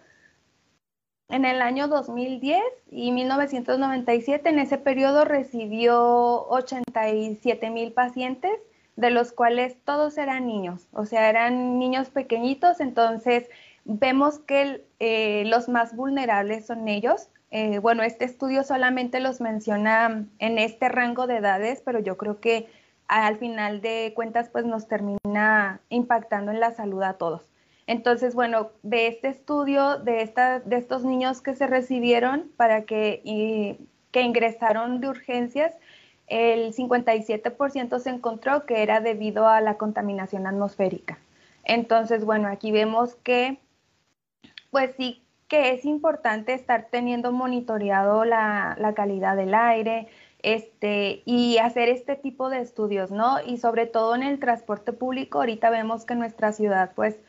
en 1.31 1.45
el 1.45 1.63
año 1.63 1.89
2010 1.89 2.61
y 2.91 3.11
1997, 3.11 4.49
en 4.49 4.59
ese 4.59 4.79
periodo 4.79 5.25
recibió 5.25 6.47
87 6.49 7.71
mil 7.71 7.93
pacientes 7.93 8.53
de 8.97 9.11
los 9.11 9.33
cuales 9.33 9.77
todos 9.85 10.19
eran 10.19 10.47
niños, 10.47 10.87
o 10.93 11.07
sea, 11.07 11.29
eran 11.29 11.79
niños 11.79 12.11
pequeñitos, 12.11 12.81
entonces 12.81 13.49
vemos 13.85 14.39
que 14.41 14.85
eh, 15.01 15.45
los 15.47 15.69
más 15.69 15.95
vulnerables 15.95 16.67
son 16.67 16.89
ellos. 16.89 17.29
Eh, 17.51 17.79
bueno, 17.79 18.03
este 18.03 18.25
estudio 18.25 18.65
solamente 18.65 19.21
los 19.21 19.41
menciona 19.41 20.27
en 20.39 20.59
este 20.59 20.89
rango 20.89 21.27
de 21.27 21.37
edades, 21.37 21.83
pero 21.85 22.01
yo 22.01 22.17
creo 22.17 22.41
que 22.41 22.69
al 23.07 23.37
final 23.39 23.81
de 23.81 24.13
cuentas 24.15 24.49
pues 24.49 24.65
nos 24.65 24.89
termina 24.89 25.81
impactando 25.89 26.51
en 26.51 26.61
la 26.61 26.73
salud 26.73 27.03
a 27.03 27.15
todos. 27.15 27.49
Entonces, 27.87 28.35
bueno, 28.35 28.71
de 28.83 29.09
este 29.09 29.29
estudio, 29.29 29.99
de, 29.99 30.23
esta, 30.23 30.61
de 30.61 30.77
estos 30.77 31.05
niños 31.05 31.43
que 31.43 31.55
se 31.55 31.67
recibieron 31.67 32.51
para 32.57 32.85
que, 32.85 33.79
que 34.11 34.23
ingresaron 34.23 35.01
de 35.01 35.09
urgencias, 35.09 35.75
el 36.27 36.75
57% 36.75 37.99
se 37.99 38.11
encontró 38.11 38.65
que 38.65 38.83
era 38.83 39.01
debido 39.01 39.47
a 39.49 39.61
la 39.61 39.77
contaminación 39.77 40.47
atmosférica. 40.47 41.19
Entonces, 41.65 42.25
bueno, 42.25 42.49
aquí 42.49 42.73
vemos 42.73 43.17
que, 43.17 43.59
pues 44.75 44.91
sí, 44.97 45.23
que 45.47 45.71
es 45.71 45.85
importante 45.85 46.53
estar 46.53 46.89
teniendo 46.91 47.31
monitoreado 47.31 48.25
la, 48.25 48.75
la 48.81 48.93
calidad 48.93 49.37
del 49.37 49.55
aire, 49.55 50.09
este, 50.43 51.23
y 51.27 51.59
hacer 51.59 51.89
este 51.89 52.17
tipo 52.17 52.51
de 52.51 52.61
estudios, 52.61 53.13
¿no? 53.13 53.37
Y 53.47 53.59
sobre 53.59 53.87
todo 53.87 54.17
en 54.17 54.25
el 54.25 54.41
transporte 54.41 54.93
público, 54.93 55.39
ahorita 55.39 55.71
vemos 55.71 56.05
que 56.05 56.15
en 56.15 56.19
nuestra 56.19 56.53
ciudad, 56.53 56.91
pues, 56.97 57.21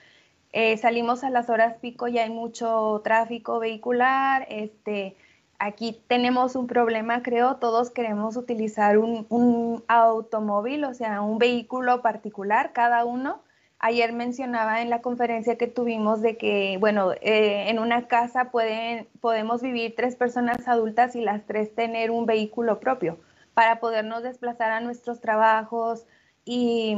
eh, 0.54 0.76
salimos 0.78 1.24
a 1.24 1.30
las 1.30 1.52
horas 1.52 1.76
pico 1.76 2.08
y 2.08 2.18
hay 2.18 2.32
mucho 2.32 3.00
tráfico 3.04 3.60
vehicular, 3.60 4.48
este, 4.50 5.16
aquí 5.60 6.02
tenemos 6.08 6.56
un 6.56 6.66
problema, 6.66 7.22
creo, 7.22 7.58
todos 7.58 7.92
queremos 7.92 8.38
utilizar 8.38 8.98
un, 8.98 9.28
un 9.30 9.84
automóvil, 9.88 10.84
o 10.86 10.96
sea, 10.96 11.22
un 11.22 11.38
vehículo 11.38 12.02
particular, 12.02 12.74
cada 12.74 13.06
uno, 13.06 13.44
Ayer 13.88 14.14
mencionaba 14.14 14.82
en 14.82 14.90
la 14.90 15.04
conferencia 15.04 15.60
que 15.60 15.68
tuvimos 15.68 16.20
de 16.24 16.38
que, 16.38 16.78
bueno, 16.80 17.12
eh, 17.22 17.70
en 17.70 17.78
una 17.78 18.08
casa 18.08 18.46
pueden, 18.46 19.08
podemos 19.22 19.62
vivir 19.62 19.94
tres 19.96 20.16
personas 20.16 20.68
adultas 20.68 21.16
y 21.16 21.22
las 21.22 21.46
tres 21.46 21.76
tener 21.76 22.10
un 22.10 22.26
vehículo 22.26 22.80
propio 22.80 23.20
para 23.54 23.80
podernos 23.80 24.24
desplazar 24.24 24.72
a 24.72 24.80
nuestros 24.80 25.22
trabajos 25.22 26.08
y, 26.46 26.98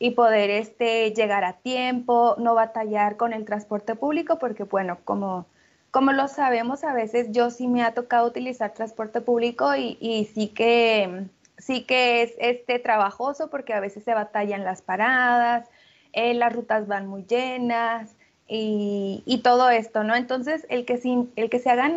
y 0.00 0.10
poder 0.16 0.50
este, 0.50 1.12
llegar 1.12 1.44
a 1.44 1.52
tiempo, 1.52 2.34
no 2.38 2.56
batallar 2.56 3.16
con 3.16 3.32
el 3.32 3.44
transporte 3.44 3.94
público, 3.94 4.40
porque 4.40 4.64
bueno, 4.64 4.98
como, 5.04 5.46
como 5.92 6.10
lo 6.10 6.26
sabemos, 6.26 6.82
a 6.82 6.92
veces 6.92 7.28
yo 7.30 7.50
sí 7.50 7.68
me 7.68 7.84
ha 7.84 7.94
tocado 7.94 8.26
utilizar 8.26 8.74
transporte 8.74 9.20
público 9.20 9.76
y, 9.76 9.96
y 10.00 10.24
sí 10.24 10.48
que 10.48 11.28
sí 11.58 11.84
que 11.84 12.22
es 12.22 12.34
este 12.38 12.80
trabajoso 12.80 13.48
porque 13.48 13.74
a 13.74 13.80
veces 13.80 14.04
se 14.04 14.12
batallan 14.12 14.64
las 14.64 14.82
paradas, 14.82 15.68
eh, 16.16 16.32
las 16.32 16.52
rutas 16.54 16.86
van 16.88 17.06
muy 17.06 17.24
llenas 17.24 18.16
y, 18.48 19.40
todo 19.44 19.70
esto, 19.70 20.02
¿no? 20.02 20.16
Entonces, 20.16 20.66
el 20.70 20.86
que, 20.86 20.98
el 21.36 21.50
que 21.50 21.58
se 21.58 21.70
hagan 21.70 21.96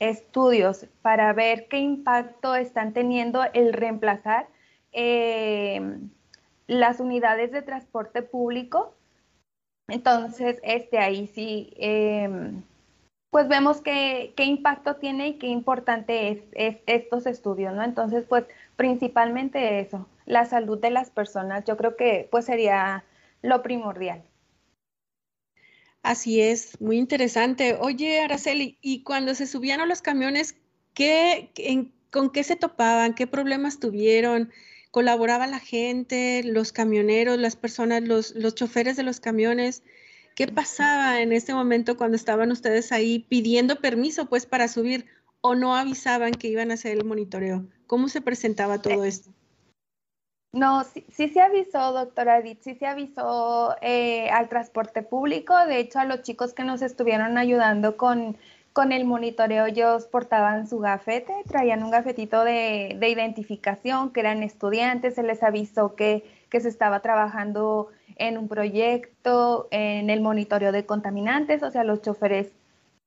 estudios 0.00 0.86
para 1.00 1.32
ver 1.32 1.68
qué 1.68 1.78
impacto 1.78 2.56
están 2.56 2.92
teniendo 2.92 3.44
el 3.54 3.72
reemplazar 3.72 4.48
eh, 4.92 5.96
las 6.66 6.98
unidades 6.98 7.52
de 7.52 7.62
transporte 7.62 8.22
público, 8.22 8.94
entonces, 9.86 10.58
este, 10.64 10.98
ahí 10.98 11.28
sí, 11.28 11.72
em, 11.76 12.62
pues 13.30 13.46
vemos 13.48 13.80
qué, 13.80 14.32
qué, 14.36 14.44
impacto 14.44 14.96
tiene 14.96 15.28
y 15.28 15.34
qué 15.38 15.46
importante 15.46 16.30
es, 16.30 16.38
es, 16.54 16.78
estos 16.86 17.26
estudios, 17.26 17.74
¿no? 17.74 17.84
Entonces, 17.84 18.24
pues 18.28 18.44
principalmente 18.76 19.80
eso, 19.80 20.08
la 20.26 20.46
salud 20.46 20.80
de 20.80 20.90
las 20.90 21.10
personas, 21.10 21.64
yo 21.64 21.76
creo 21.76 21.96
que 21.96 22.28
pues 22.30 22.44
sería 22.46 23.04
lo 23.42 23.62
primordial. 23.62 24.24
Así 26.02 26.40
es, 26.40 26.80
muy 26.80 26.98
interesante. 26.98 27.76
Oye, 27.78 28.20
Araceli, 28.20 28.78
y 28.80 29.02
cuando 29.02 29.34
se 29.34 29.46
subían 29.46 29.80
a 29.80 29.86
los 29.86 30.02
camiones, 30.02 30.56
¿qué, 30.94 31.52
¿con 32.10 32.30
qué 32.30 32.42
se 32.42 32.56
topaban? 32.56 33.14
¿Qué 33.14 33.28
problemas 33.28 33.78
tuvieron? 33.78 34.50
¿Colaboraba 34.90 35.46
la 35.46 35.60
gente, 35.60 36.42
los 36.44 36.72
camioneros, 36.72 37.38
las 37.38 37.54
personas, 37.54 38.02
los, 38.02 38.34
los 38.34 38.54
choferes 38.56 38.96
de 38.96 39.04
los 39.04 39.20
camiones? 39.20 39.84
¿Qué 40.34 40.48
pasaba 40.48 41.20
en 41.20 41.32
ese 41.32 41.54
momento 41.54 41.96
cuando 41.96 42.16
estaban 42.16 42.50
ustedes 42.50 42.90
ahí 42.90 43.20
pidiendo 43.28 43.76
permiso 43.76 44.26
pues 44.26 44.44
para 44.44 44.66
subir 44.66 45.06
o 45.40 45.54
no 45.54 45.76
avisaban 45.76 46.32
que 46.32 46.48
iban 46.48 46.70
a 46.70 46.74
hacer 46.74 46.98
el 46.98 47.04
monitoreo? 47.04 47.66
¿Cómo 47.86 48.08
se 48.08 48.20
presentaba 48.20 48.82
todo 48.82 49.04
esto? 49.04 49.32
No, 50.52 50.84
sí, 50.84 51.28
se 51.30 51.40
avisó, 51.40 51.92
doctora 51.92 52.38
Edith, 52.38 52.60
sí 52.60 52.74
se 52.74 52.86
avisó 52.86 53.74
eh, 53.80 54.28
al 54.30 54.50
transporte 54.50 55.02
público. 55.02 55.56
De 55.66 55.78
hecho, 55.78 55.98
a 55.98 56.04
los 56.04 56.22
chicos 56.22 56.52
que 56.52 56.62
nos 56.62 56.82
estuvieron 56.82 57.38
ayudando 57.38 57.96
con, 57.96 58.36
con 58.74 58.92
el 58.92 59.06
monitoreo, 59.06 59.64
ellos 59.64 60.06
portaban 60.08 60.68
su 60.68 60.78
gafete, 60.78 61.32
traían 61.48 61.82
un 61.82 61.90
gafetito 61.90 62.44
de, 62.44 62.96
de 63.00 63.08
identificación, 63.08 64.12
que 64.12 64.20
eran 64.20 64.42
estudiantes, 64.42 65.14
se 65.14 65.22
les 65.22 65.42
avisó 65.42 65.94
que, 65.94 66.24
que 66.50 66.60
se 66.60 66.68
estaba 66.68 67.00
trabajando 67.00 67.88
en 68.16 68.36
un 68.36 68.48
proyecto, 68.48 69.68
en 69.70 70.10
el 70.10 70.20
monitoreo 70.20 70.70
de 70.70 70.84
contaminantes, 70.84 71.62
o 71.62 71.70
sea, 71.70 71.82
los 71.82 72.02
choferes 72.02 72.52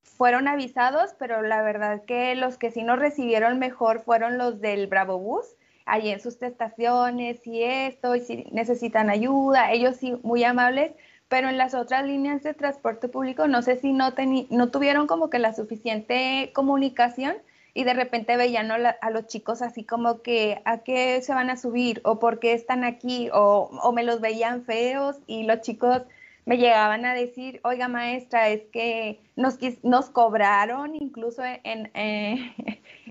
fueron 0.02 0.48
avisados, 0.48 1.14
pero 1.20 1.44
la 1.44 1.62
verdad 1.62 2.06
que 2.06 2.34
los 2.36 2.58
que 2.58 2.72
sí 2.72 2.82
nos 2.82 2.98
recibieron 2.98 3.60
mejor 3.60 4.02
fueron 4.02 4.40
los 4.40 4.62
del 4.62 4.88
Bravo 4.88 5.20
Bus 5.20 5.46
allí 5.86 6.10
en 6.10 6.20
sus 6.20 6.42
estaciones 6.42 7.46
y 7.46 7.64
esto, 7.64 8.16
y 8.16 8.22
si 8.22 8.48
necesitan 8.52 9.10
ayuda, 9.10 9.72
ellos 9.72 9.98
sí, 9.98 10.18
muy 10.24 10.44
amables, 10.44 10.92
pero 11.28 11.50
en 11.50 11.58
las 11.58 11.74
otras 11.74 12.06
líneas 12.06 12.44
de 12.44 12.54
transporte 12.54 13.08
público 13.08 13.48
no 13.48 13.62
sé 13.62 13.78
si 13.78 13.94
no, 13.94 14.14
no 14.50 14.70
tuvieron 14.70 15.08
como 15.08 15.30
que 15.30 15.40
la 15.40 15.54
suficiente 15.54 16.52
comunicación 16.54 17.36
y 17.74 17.84
de 17.84 17.94
repente 17.94 18.38
veían 18.38 18.72
a, 18.72 19.10
los 19.10 19.28
chicos 19.28 19.62
así 19.62 19.84
como 19.84 20.22
que 20.22 20.62
a 20.66 20.80
qué 20.80 21.22
se 21.22 21.34
van 21.34 21.50
a 21.50 21.58
subir 21.58 22.02
o 22.06 22.20
por 22.20 22.40
qué 22.40 22.54
están 22.54 22.84
aquí 22.84 23.30
o, 23.34 23.70
o 23.84 23.92
me 23.92 24.04
los 24.04 24.22
veían 24.22 24.64
feos 24.64 25.18
y 25.28 25.44
los 25.44 25.62
chicos 25.62 26.04
me 26.46 26.58
llegaban 26.58 27.06
a 27.06 27.14
decir, 27.14 27.60
oiga 27.64 27.88
maestra, 27.88 28.50
es 28.50 28.62
que 28.72 29.20
nos, 29.36 29.58
nos 29.84 30.10
cobraron 30.10 30.96
incluso 30.96 31.42
en, 31.44 31.92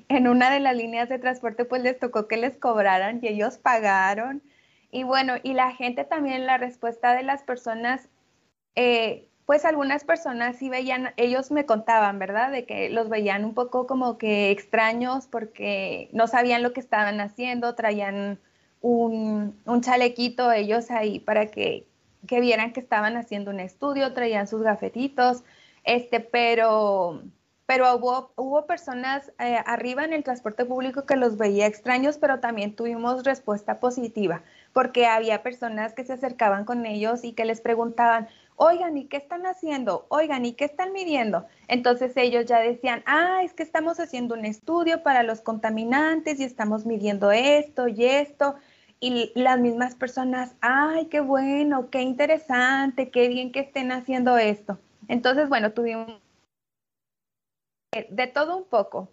en 0.08 0.28
una 0.28 0.50
de 0.50 0.60
las 0.60 0.76
líneas 0.76 1.08
de 1.08 1.18
transporte, 1.18 1.64
pues 1.64 1.82
les 1.82 1.98
tocó 1.98 2.28
que 2.28 2.36
les 2.36 2.56
cobraran 2.56 3.20
y 3.22 3.28
ellos 3.28 3.58
pagaron. 3.58 4.42
Y 4.90 5.04
bueno, 5.04 5.34
y 5.42 5.54
la 5.54 5.72
gente 5.72 6.04
también, 6.04 6.46
la 6.46 6.58
respuesta 6.58 7.14
de 7.14 7.22
las 7.22 7.42
personas, 7.42 8.08
eh, 8.76 9.28
pues 9.46 9.64
algunas 9.64 10.04
personas 10.04 10.56
sí 10.56 10.68
veían, 10.68 11.12
ellos 11.16 11.50
me 11.50 11.66
contaban, 11.66 12.18
¿verdad? 12.18 12.50
De 12.52 12.64
que 12.66 12.90
los 12.90 13.08
veían 13.08 13.44
un 13.44 13.54
poco 13.54 13.86
como 13.86 14.18
que 14.18 14.50
extraños 14.50 15.26
porque 15.26 16.08
no 16.12 16.26
sabían 16.28 16.62
lo 16.62 16.72
que 16.72 16.80
estaban 16.80 17.20
haciendo, 17.20 17.74
traían 17.74 18.40
un, 18.80 19.60
un 19.64 19.80
chalequito 19.80 20.52
ellos 20.52 20.90
ahí 20.90 21.18
para 21.18 21.46
que 21.46 21.86
que 22.26 22.40
vieran 22.40 22.72
que 22.72 22.80
estaban 22.80 23.16
haciendo 23.16 23.50
un 23.50 23.60
estudio, 23.60 24.12
traían 24.12 24.46
sus 24.46 24.62
gafetitos, 24.62 25.44
este, 25.84 26.20
pero, 26.20 27.22
pero 27.66 27.94
hubo, 27.96 28.32
hubo 28.36 28.66
personas 28.66 29.32
eh, 29.38 29.58
arriba 29.66 30.04
en 30.04 30.12
el 30.12 30.22
transporte 30.22 30.64
público 30.64 31.06
que 31.06 31.16
los 31.16 31.38
veía 31.38 31.66
extraños, 31.66 32.18
pero 32.18 32.40
también 32.40 32.76
tuvimos 32.76 33.24
respuesta 33.24 33.80
positiva, 33.80 34.42
porque 34.72 35.06
había 35.06 35.42
personas 35.42 35.94
que 35.94 36.04
se 36.04 36.12
acercaban 36.12 36.64
con 36.64 36.84
ellos 36.84 37.24
y 37.24 37.32
que 37.32 37.44
les 37.44 37.60
preguntaban, 37.60 38.28
oigan, 38.56 38.96
¿y 38.96 39.06
qué 39.06 39.16
están 39.16 39.46
haciendo? 39.46 40.06
Oigan, 40.08 40.44
¿y 40.44 40.52
qué 40.52 40.66
están 40.66 40.92
midiendo? 40.92 41.46
Entonces 41.68 42.12
ellos 42.16 42.44
ya 42.46 42.60
decían, 42.60 43.02
ah, 43.06 43.40
es 43.42 43.52
que 43.54 43.62
estamos 43.62 43.98
haciendo 43.98 44.34
un 44.34 44.44
estudio 44.44 45.02
para 45.02 45.22
los 45.22 45.40
contaminantes 45.40 46.40
y 46.40 46.44
estamos 46.44 46.86
midiendo 46.86 47.32
esto 47.32 47.88
y 47.88 48.04
esto 48.04 48.56
y 49.00 49.32
las 49.34 49.58
mismas 49.58 49.94
personas, 49.94 50.54
ay, 50.60 51.06
qué 51.06 51.20
bueno, 51.20 51.90
qué 51.90 52.00
interesante, 52.00 53.10
qué 53.10 53.28
bien 53.28 53.52
que 53.52 53.60
estén 53.60 53.92
haciendo 53.92 54.38
esto. 54.38 54.78
Entonces, 55.08 55.48
bueno, 55.50 55.72
tuvimos 55.72 56.23
de 58.10 58.26
todo 58.26 58.56
un 58.56 58.64
poco. 58.64 59.12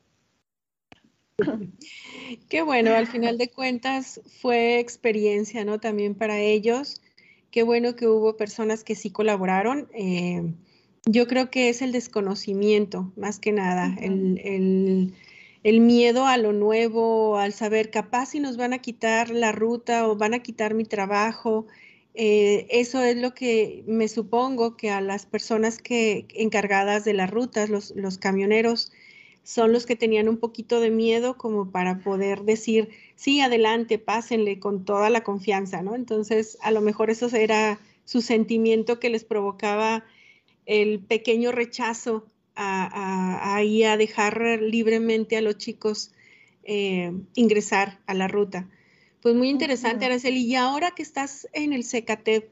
Qué 2.49 2.61
bueno, 2.61 2.93
al 2.93 3.07
final 3.07 3.37
de 3.37 3.49
cuentas 3.49 4.21
fue 4.41 4.79
experiencia, 4.79 5.65
¿no? 5.65 5.79
También 5.79 6.15
para 6.15 6.39
ellos. 6.39 7.01
Qué 7.49 7.63
bueno 7.63 7.95
que 7.95 8.07
hubo 8.07 8.37
personas 8.37 8.83
que 8.83 8.95
sí 8.95 9.09
colaboraron. 9.09 9.89
Eh, 9.93 10.53
yo 11.05 11.27
creo 11.27 11.49
que 11.49 11.69
es 11.69 11.81
el 11.81 11.91
desconocimiento, 11.91 13.11
más 13.15 13.39
que 13.39 13.51
nada, 13.51 13.95
el 13.99 15.13
el 15.63 15.79
miedo 15.79 16.25
a 16.25 16.37
lo 16.37 16.53
nuevo, 16.53 17.37
al 17.37 17.53
saber 17.53 17.91
capaz 17.91 18.27
si 18.27 18.39
nos 18.39 18.57
van 18.57 18.73
a 18.73 18.79
quitar 18.79 19.29
la 19.29 19.51
ruta 19.51 20.07
o 20.07 20.15
van 20.15 20.33
a 20.33 20.39
quitar 20.39 20.73
mi 20.73 20.85
trabajo. 20.85 21.67
Eh, 22.13 22.67
eso 22.69 23.01
es 23.03 23.15
lo 23.17 23.33
que 23.33 23.83
me 23.87 24.07
supongo 24.07 24.75
que 24.75 24.89
a 24.89 25.01
las 25.01 25.25
personas 25.25 25.79
que 25.79 26.25
encargadas 26.35 27.05
de 27.05 27.13
las 27.13 27.29
rutas, 27.31 27.69
los, 27.69 28.17
camioneros, 28.17 28.91
son 29.43 29.71
los 29.71 29.85
que 29.85 29.95
tenían 29.95 30.29
un 30.29 30.37
poquito 30.37 30.79
de 30.79 30.91
miedo 30.91 31.37
como 31.37 31.71
para 31.71 31.99
poder 31.99 32.43
decir, 32.43 32.89
sí, 33.15 33.41
adelante, 33.41 33.97
pásenle 33.97 34.59
con 34.59 34.85
toda 34.85 35.09
la 35.09 35.23
confianza, 35.23 35.81
¿no? 35.81 35.95
Entonces, 35.95 36.57
a 36.61 36.71
lo 36.71 36.81
mejor 36.81 37.09
eso 37.09 37.27
era 37.35 37.79
su 38.05 38.21
sentimiento 38.21 38.99
que 38.99 39.09
les 39.09 39.23
provocaba 39.23 40.03
el 40.65 40.99
pequeño 40.99 41.51
rechazo 41.51 42.25
a, 42.55 43.57
a 43.57 43.97
dejar 43.97 44.59
libremente 44.61 45.37
a 45.37 45.41
los 45.41 45.57
chicos 45.57 46.11
eh, 46.63 47.11
ingresar 47.33 47.99
a 48.05 48.13
la 48.13 48.27
ruta. 48.27 48.67
Pues 49.21 49.35
muy 49.35 49.49
interesante, 49.49 50.05
Araceli. 50.05 50.43
Y 50.43 50.55
ahora 50.55 50.91
que 50.91 51.03
estás 51.03 51.47
en 51.53 51.73
el 51.73 51.83
CECATEP, 51.83 52.49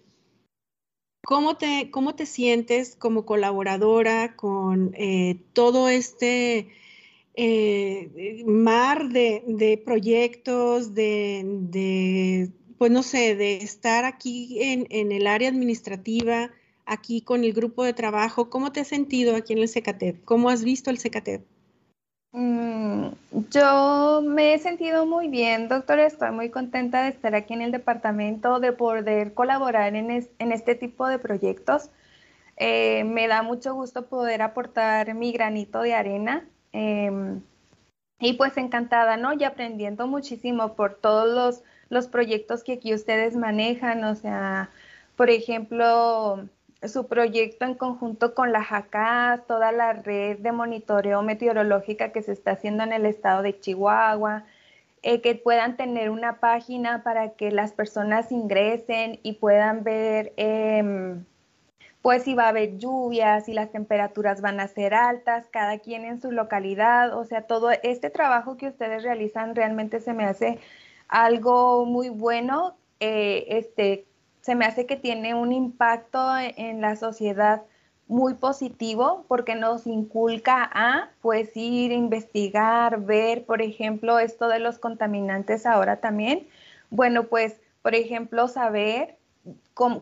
¿cómo 1.23 1.57
te, 1.57 1.89
cómo 1.89 2.13
te 2.15 2.27
sientes 2.27 2.95
como 2.95 3.25
colaboradora 3.25 4.35
con 4.35 4.93
eh, 4.93 5.41
todo 5.53 5.89
este 5.89 6.69
eh, 7.33 8.43
mar 8.45 9.09
de, 9.09 9.81
proyectos, 9.83 10.93
de, 10.93 12.51
pues 12.77 12.91
no 12.91 13.01
sé, 13.01 13.35
de 13.35 13.57
estar 13.57 14.05
aquí 14.05 14.61
en, 14.61 14.85
en, 14.91 15.11
el 15.11 15.25
área 15.25 15.49
administrativa, 15.49 16.51
aquí 16.85 17.21
con 17.21 17.43
el 17.43 17.53
grupo 17.53 17.83
de 17.83 17.93
trabajo? 17.93 18.51
¿Cómo 18.51 18.71
te 18.71 18.81
has 18.81 18.87
sentido 18.87 19.35
aquí 19.35 19.53
en 19.53 19.59
el 19.59 19.69
CECATEP? 19.69 20.23
¿Cómo 20.23 20.49
has 20.49 20.63
visto 20.63 20.91
el 20.91 20.99
CECATEP? 20.99 21.41
Mm, 22.31 23.09
yo 23.49 24.21
me 24.23 24.53
he 24.53 24.59
sentido 24.59 25.05
muy 25.05 25.29
bien, 25.29 25.67
doctora. 25.67 26.05
Estoy 26.05 26.31
muy 26.31 26.49
contenta 26.49 27.03
de 27.03 27.09
estar 27.09 27.33
aquí 27.35 27.53
en 27.53 27.61
el 27.61 27.71
departamento, 27.71 28.59
de 28.59 28.71
poder 28.71 29.33
colaborar 29.33 29.95
en, 29.95 30.11
este 30.11 30.75
tipo 30.75 31.07
de 31.07 31.19
proyectos. 31.19 31.89
Eh, 32.57 33.03
me 33.05 33.27
da 33.27 33.41
mucho 33.43 33.73
gusto 33.73 34.07
poder 34.07 34.41
aportar 34.41 35.13
mi 35.15 35.31
granito 35.31 35.81
de 35.81 35.93
arena. 35.95 36.47
Em, 36.73 37.41
y 38.19 38.33
pues 38.33 38.57
encantada, 38.57 39.17
¿no? 39.17 39.33
Y 39.33 39.43
aprendiendo 39.43 40.07
muchísimo 40.07 40.75
por 40.75 40.95
todos 40.95 41.27
los, 41.33 41.63
los 41.89 42.07
proyectos 42.07 42.63
que 42.63 42.73
aquí 42.73 42.93
ustedes 42.93 43.35
manejan. 43.35 44.03
O 44.03 44.15
sea, 44.15 44.69
por 45.15 45.29
ejemplo, 45.29 46.49
su 46.87 47.07
proyecto 47.07 47.65
en 47.65 47.75
conjunto 47.75 48.33
con 48.33 48.51
la 48.51 48.63
JACAS, 48.63 49.45
toda 49.47 49.71
la 49.71 49.93
red 49.93 50.39
de 50.39 50.51
monitoreo 50.51 51.21
meteorológica 51.21 52.11
que 52.11 52.21
se 52.21 52.31
está 52.31 52.51
haciendo 52.51 52.83
en 52.83 52.93
el 52.93 53.05
estado 53.05 53.41
de 53.41 53.59
Chihuahua, 53.59 54.45
eh, 55.01 55.21
que 55.21 55.35
puedan 55.35 55.77
tener 55.77 56.09
una 56.09 56.39
página 56.39 57.03
para 57.03 57.31
que 57.31 57.51
las 57.51 57.73
personas 57.73 58.31
ingresen 58.31 59.19
y 59.23 59.33
puedan 59.33 59.83
ver 59.83 60.33
em, 60.37 61.25
pues 62.01 62.23
si 62.23 62.33
va 62.33 62.45
a 62.45 62.49
haber 62.49 62.77
lluvias, 62.77 63.45
si 63.45 63.53
las 63.53 63.71
temperaturas 63.71 64.41
van 64.41 64.59
a 64.59 64.67
ser 64.67 64.93
altas, 64.93 65.47
cada 65.51 65.79
quien 65.79 66.05
en 66.05 66.21
su 66.21 66.31
localidad, 66.31 67.17
o 67.17 67.25
sea, 67.25 67.43
todo 67.43 67.71
este 67.71 68.09
trabajo 68.09 68.57
que 68.57 68.67
ustedes 68.67 69.03
realizan 69.03 69.55
realmente 69.55 69.99
se 69.99 70.13
me 70.13 70.25
hace 70.25 70.59
algo 71.09 71.85
muy 71.85 72.09
bueno, 72.09 72.75
eh, 72.99 73.45
este, 73.49 74.05
se 74.49 74.55
me 74.55 74.65
hace 74.65 74.87
que 74.87 74.95
tiene 74.95 75.35
un 75.35 75.51
impacto 75.51 76.35
en 76.35 76.81
la 76.81 76.95
sociedad 76.95 77.61
muy 78.07 78.33
positivo 78.33 79.23
porque 79.27 79.53
nos 79.53 79.85
inculca 79.85 80.67
a 80.73 81.09
pues 81.21 81.55
ir, 81.55 81.91
investigar, 81.91 82.99
ver, 82.99 83.45
por 83.45 83.61
ejemplo, 83.61 84.17
esto 84.17 84.47
de 84.47 84.57
los 84.57 84.79
contaminantes 84.79 85.67
ahora 85.67 85.97
también. 85.97 86.47
Bueno, 86.89 87.25
pues, 87.25 87.61
por 87.83 87.93
ejemplo, 87.93 88.47
saber 88.47 89.19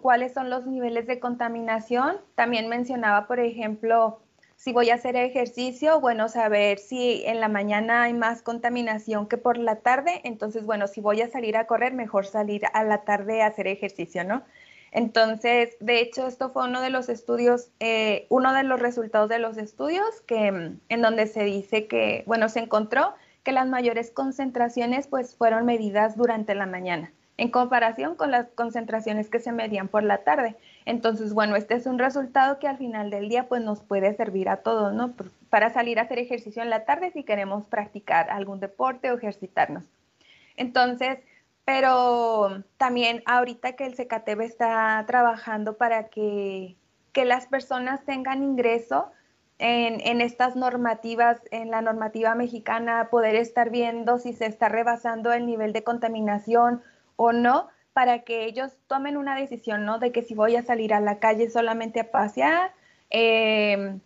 cuáles 0.01 0.33
son 0.33 0.49
los 0.49 0.65
niveles 0.65 1.07
de 1.07 1.19
contaminación. 1.19 2.15
También 2.35 2.69
mencionaba, 2.69 3.27
por 3.27 3.41
ejemplo, 3.41 4.21
si 4.57 4.73
voy 4.73 4.89
a 4.89 4.95
hacer 4.95 5.15
ejercicio, 5.15 6.01
bueno, 6.01 6.27
saber 6.29 6.79
si 6.79 7.23
en 7.25 7.39
la 7.39 7.47
mañana 7.47 8.03
hay 8.03 8.13
más 8.13 8.41
contaminación 8.41 9.27
que 9.27 9.37
por 9.37 9.57
la 9.57 9.77
tarde, 9.77 10.19
entonces, 10.23 10.65
bueno, 10.65 10.87
si 10.87 10.99
voy 10.99 11.21
a 11.21 11.29
salir 11.29 11.55
a 11.55 11.67
correr, 11.67 11.93
mejor 11.93 12.25
salir 12.25 12.63
a 12.73 12.83
la 12.83 13.03
tarde 13.03 13.43
a 13.43 13.47
hacer 13.47 13.67
ejercicio, 13.67 14.23
¿no? 14.23 14.43
Entonces, 14.91 15.77
de 15.79 16.01
hecho, 16.01 16.27
esto 16.27 16.49
fue 16.49 16.65
uno 16.65 16.81
de 16.81 16.89
los 16.89 17.07
estudios, 17.07 17.69
eh, 17.79 18.25
uno 18.29 18.51
de 18.53 18.63
los 18.63 18.79
resultados 18.79 19.29
de 19.29 19.37
los 19.37 19.57
estudios 19.57 20.21
que, 20.25 20.47
en 20.47 21.01
donde 21.01 21.27
se 21.27 21.43
dice 21.43 21.85
que, 21.87 22.23
bueno, 22.25 22.49
se 22.49 22.59
encontró 22.59 23.13
que 23.43 23.51
las 23.51 23.67
mayores 23.67 24.09
concentraciones 24.09 25.07
pues 25.07 25.35
fueron 25.35 25.65
medidas 25.65 26.17
durante 26.17 26.55
la 26.55 26.65
mañana 26.65 27.13
en 27.37 27.49
comparación 27.49 28.15
con 28.15 28.31
las 28.31 28.47
concentraciones 28.49 29.29
que 29.29 29.39
se 29.39 29.51
medían 29.51 29.87
por 29.87 30.03
la 30.03 30.23
tarde. 30.23 30.55
Entonces, 30.87 31.33
bueno, 31.33 31.57
este 31.57 31.75
es 31.75 31.85
un 31.85 31.99
resultado 31.99 32.59
que 32.59 32.67
al 32.69 32.77
final 32.77 33.09
del 33.09 33.27
día 33.27 33.49
pues 33.49 33.61
nos 33.61 33.81
puede 33.81 34.15
servir 34.15 34.47
a 34.47 34.61
todos, 34.61 34.93
¿no? 34.93 35.13
Para 35.49 35.69
salir 35.69 35.99
a 35.99 36.03
hacer 36.03 36.17
ejercicio 36.17 36.63
en 36.63 36.69
la 36.69 36.85
tarde 36.85 37.11
si 37.11 37.23
queremos 37.23 37.65
practicar 37.65 38.29
algún 38.29 38.61
deporte 38.61 39.11
o 39.11 39.17
ejercitarnos. 39.17 39.83
Entonces, 40.55 41.19
pero 41.65 42.63
también 42.77 43.21
ahorita 43.25 43.73
que 43.73 43.85
el 43.85 43.95
CKTV 43.95 44.45
está 44.45 45.03
trabajando 45.05 45.75
para 45.75 46.07
que, 46.07 46.77
que 47.11 47.25
las 47.25 47.47
personas 47.47 48.05
tengan 48.05 48.41
ingreso 48.41 49.11
en, 49.59 49.99
en, 49.99 50.21
estas 50.21 50.55
normativas, 50.55 51.41
en 51.51 51.69
la 51.69 51.81
normativa 51.81 52.33
mexicana, 52.33 53.09
poder 53.11 53.35
estar 53.35 53.71
viendo 53.71 54.19
si 54.19 54.31
se 54.31 54.45
está 54.45 54.69
rebasando 54.69 55.33
el 55.33 55.47
nivel 55.47 55.73
de 55.73 55.83
contaminación 55.83 56.81
o 57.17 57.33
no, 57.33 57.67
para 57.97 58.19
que 58.19 58.45
ellos 58.45 58.77
tomen 58.85 59.17
una 59.17 59.35
decisión, 59.35 59.83
¿no? 59.83 59.97
De 59.97 60.11
que 60.11 60.21
si 60.21 60.35
voy 60.35 60.55
a 60.55 60.61
salir 60.61 60.93
a 60.93 60.99
la 60.99 61.17
calle 61.17 61.49
solamente 61.49 61.99
a 61.99 62.11
pasear, 62.11 62.71
em, 63.09 64.01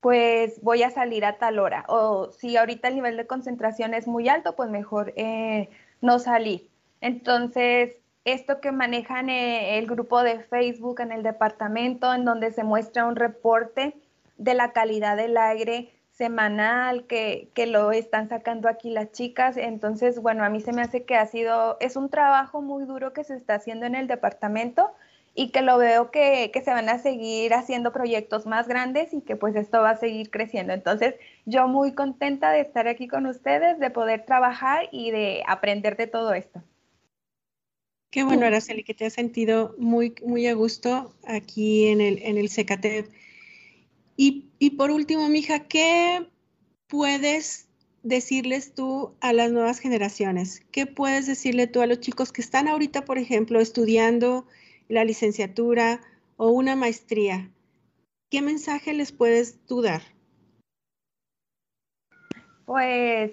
pues 0.00 0.62
voy 0.62 0.84
a 0.84 0.90
salir 0.90 1.24
a 1.24 1.38
tal 1.38 1.58
hora. 1.58 1.84
O 1.88 2.30
si 2.30 2.56
ahorita 2.56 2.86
el 2.86 2.94
nivel 2.94 3.16
de 3.16 3.26
concentración 3.26 3.94
es 3.94 4.06
muy 4.06 4.28
alto, 4.28 4.54
pues 4.54 4.70
mejor 4.70 5.12
eh, 5.16 5.70
no 6.00 6.20
salir. 6.20 6.68
Entonces, 7.00 7.96
esto 8.24 8.60
que 8.60 8.70
manejan 8.70 9.28
eh, 9.28 9.76
el 9.78 9.88
grupo 9.88 10.22
de 10.22 10.38
Facebook 10.44 11.00
en 11.00 11.10
el 11.10 11.24
departamento, 11.24 12.14
en 12.14 12.24
donde 12.24 12.52
se 12.52 12.62
muestra 12.62 13.06
un 13.06 13.16
reporte 13.16 13.96
de 14.36 14.54
la 14.54 14.72
calidad 14.72 15.16
del 15.16 15.36
aire 15.36 15.90
semanal 16.22 17.04
que, 17.08 17.48
que, 17.52 17.66
lo 17.66 17.90
están 17.90 18.28
sacando 18.28 18.68
aquí 18.68 18.90
las 18.90 19.10
chicas. 19.10 19.56
Entonces, 19.56 20.22
bueno, 20.22 20.44
a 20.44 20.50
mí 20.50 20.60
se 20.60 20.72
me 20.72 20.80
hace 20.80 21.02
que 21.02 21.16
ha 21.16 21.26
sido, 21.26 21.76
es 21.80 21.96
un 21.96 22.10
trabajo 22.10 22.62
muy 22.62 22.84
duro 22.84 23.12
que 23.12 23.24
se 23.24 23.34
está 23.34 23.56
haciendo 23.56 23.86
en 23.86 23.96
el 23.96 24.06
departamento 24.06 24.92
y 25.34 25.50
que 25.50 25.62
lo 25.62 25.78
veo 25.78 26.12
que, 26.12 26.52
que, 26.52 26.60
se 26.60 26.70
van 26.70 26.88
a 26.88 27.00
seguir 27.00 27.54
haciendo 27.54 27.92
proyectos 27.92 28.46
más 28.46 28.68
grandes 28.68 29.12
y 29.12 29.22
que 29.22 29.34
pues 29.34 29.56
esto 29.56 29.80
va 29.80 29.90
a 29.90 29.96
seguir 29.96 30.30
creciendo. 30.30 30.72
Entonces, 30.72 31.16
yo 31.44 31.66
muy 31.66 31.92
contenta 31.92 32.52
de 32.52 32.60
estar 32.60 32.86
aquí 32.86 33.08
con 33.08 33.26
ustedes, 33.26 33.80
de 33.80 33.90
poder 33.90 34.24
trabajar 34.24 34.88
y 34.92 35.10
de 35.10 35.42
aprender 35.48 35.96
de 35.96 36.06
todo 36.06 36.34
esto. 36.34 36.62
Qué 38.12 38.22
bueno, 38.22 38.46
Araceli, 38.46 38.84
que 38.84 38.94
te 38.94 39.06
has 39.06 39.14
sentido 39.14 39.74
muy, 39.76 40.14
muy 40.24 40.46
a 40.46 40.54
gusto 40.54 41.12
aquí 41.26 41.88
en 41.88 42.00
el, 42.00 42.22
en 42.22 42.38
el 42.38 42.48
y, 44.58 44.70
por 44.70 44.92
último, 44.92 45.28
mija, 45.28 45.66
¿qué 45.66 46.28
puedes 46.86 47.68
decirles 48.04 48.72
tú 48.72 49.16
a 49.20 49.32
las 49.32 49.50
nuevas 49.50 49.80
generaciones? 49.80 50.64
¿Qué 50.70 50.86
puedes 50.86 51.26
decirle 51.26 51.66
tú 51.66 51.80
a 51.80 51.86
los 51.86 51.98
chicos 51.98 52.30
que 52.30 52.40
están 52.40 52.68
ahorita, 52.68 53.04
por 53.04 53.18
ejemplo, 53.18 53.58
estudiando 53.58 54.46
la 54.88 55.04
licenciatura 55.04 56.00
o 56.36 56.50
una 56.50 56.76
maestría? 56.76 57.50
¿Qué 58.30 58.42
mensaje 58.42 58.92
les 58.92 59.10
puedes 59.10 59.58
tú 59.66 59.82
dar? 59.82 60.02
Pues, 62.64 63.32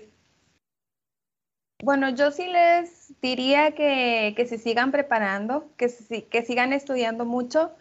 bueno, 1.84 2.10
yo 2.10 2.32
sí 2.32 2.47
les 2.47 3.13
diría 3.21 3.75
que, 3.75 4.34
se 4.49 4.58
sigan 4.58 4.91
preparando, 4.91 5.71
que, 5.78 5.88
que 6.32 6.41
sigan 6.43 6.73
estudiando 6.73 7.25
mucho 7.25 7.75